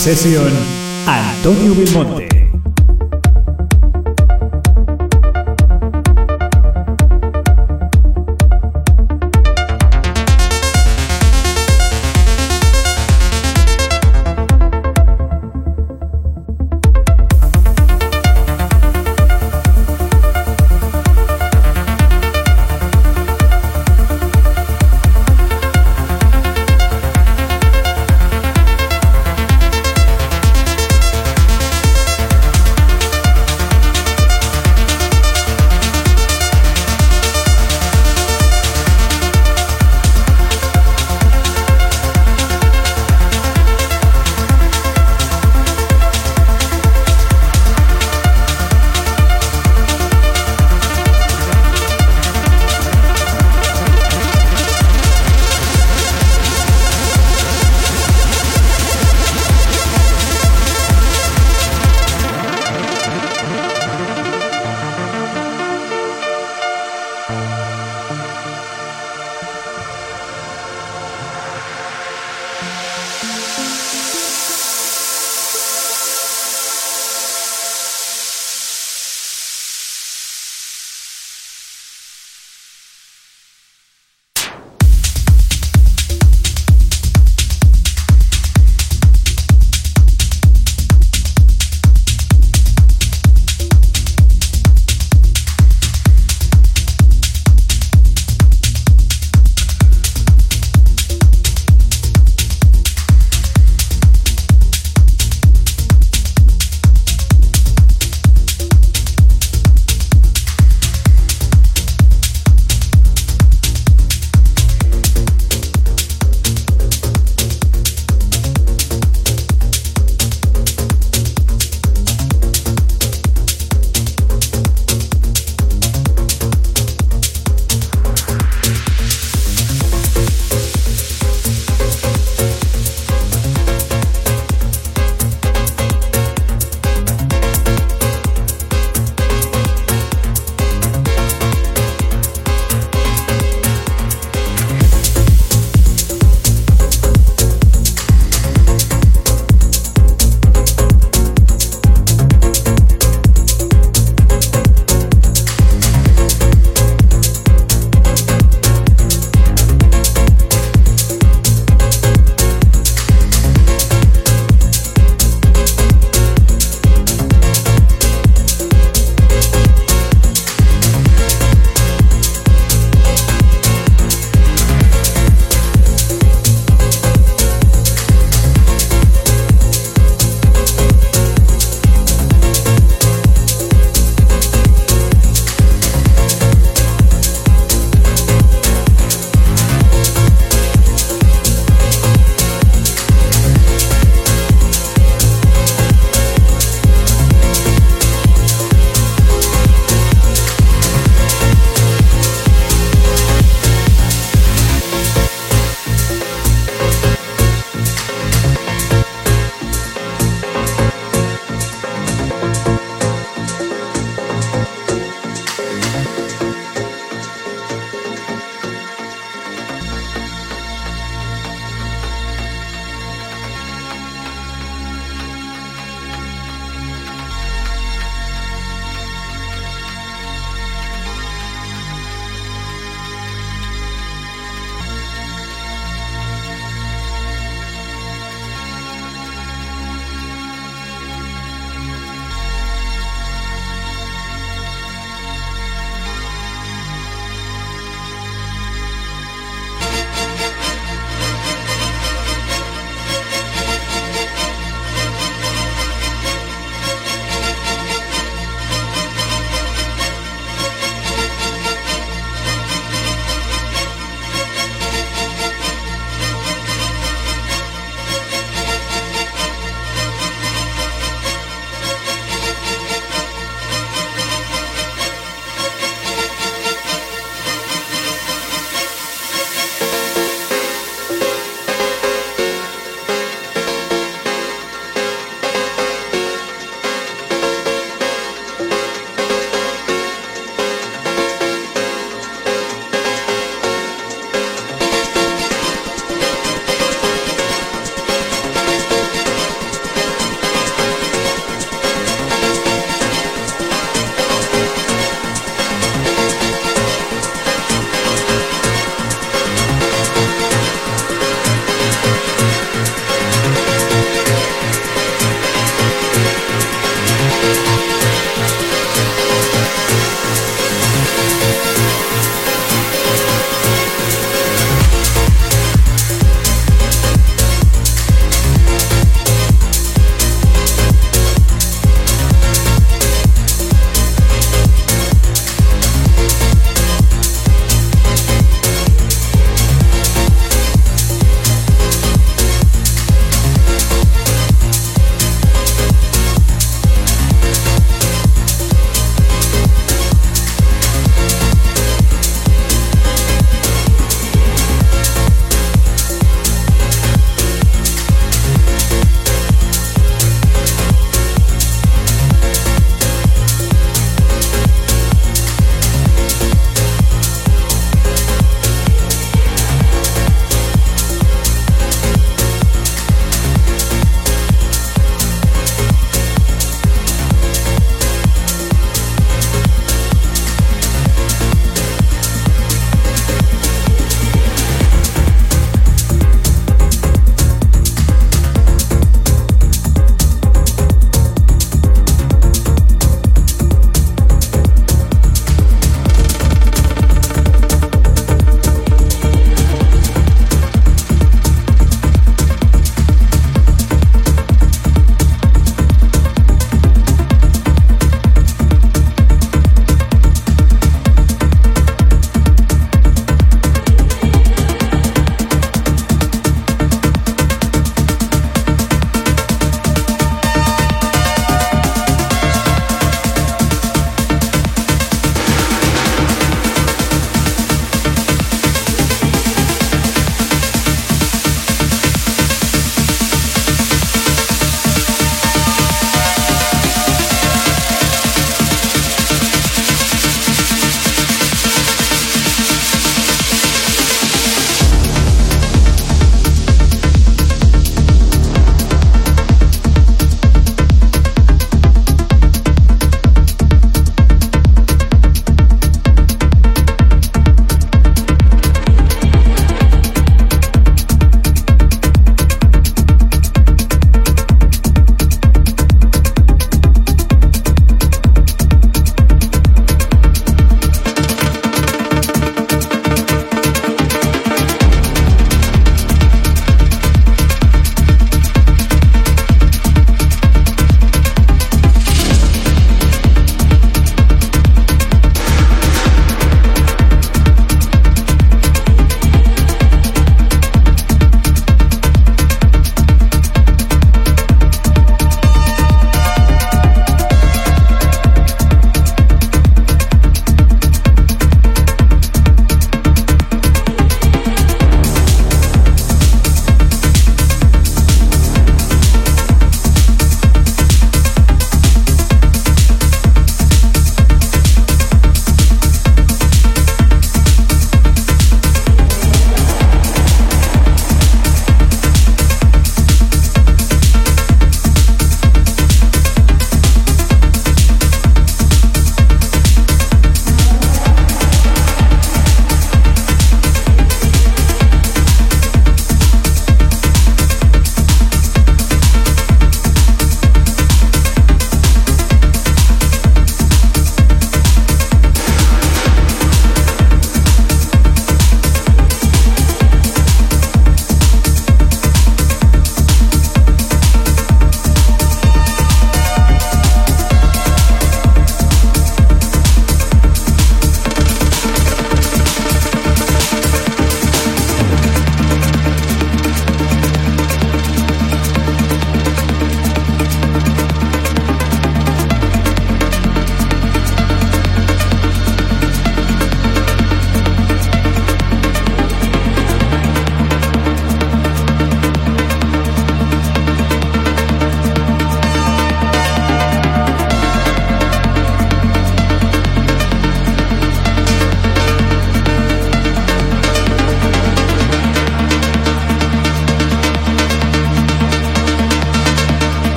In 0.00 0.16
Session, 0.16 0.50
Antonio 1.04 1.74
Belmonte. 1.74 2.19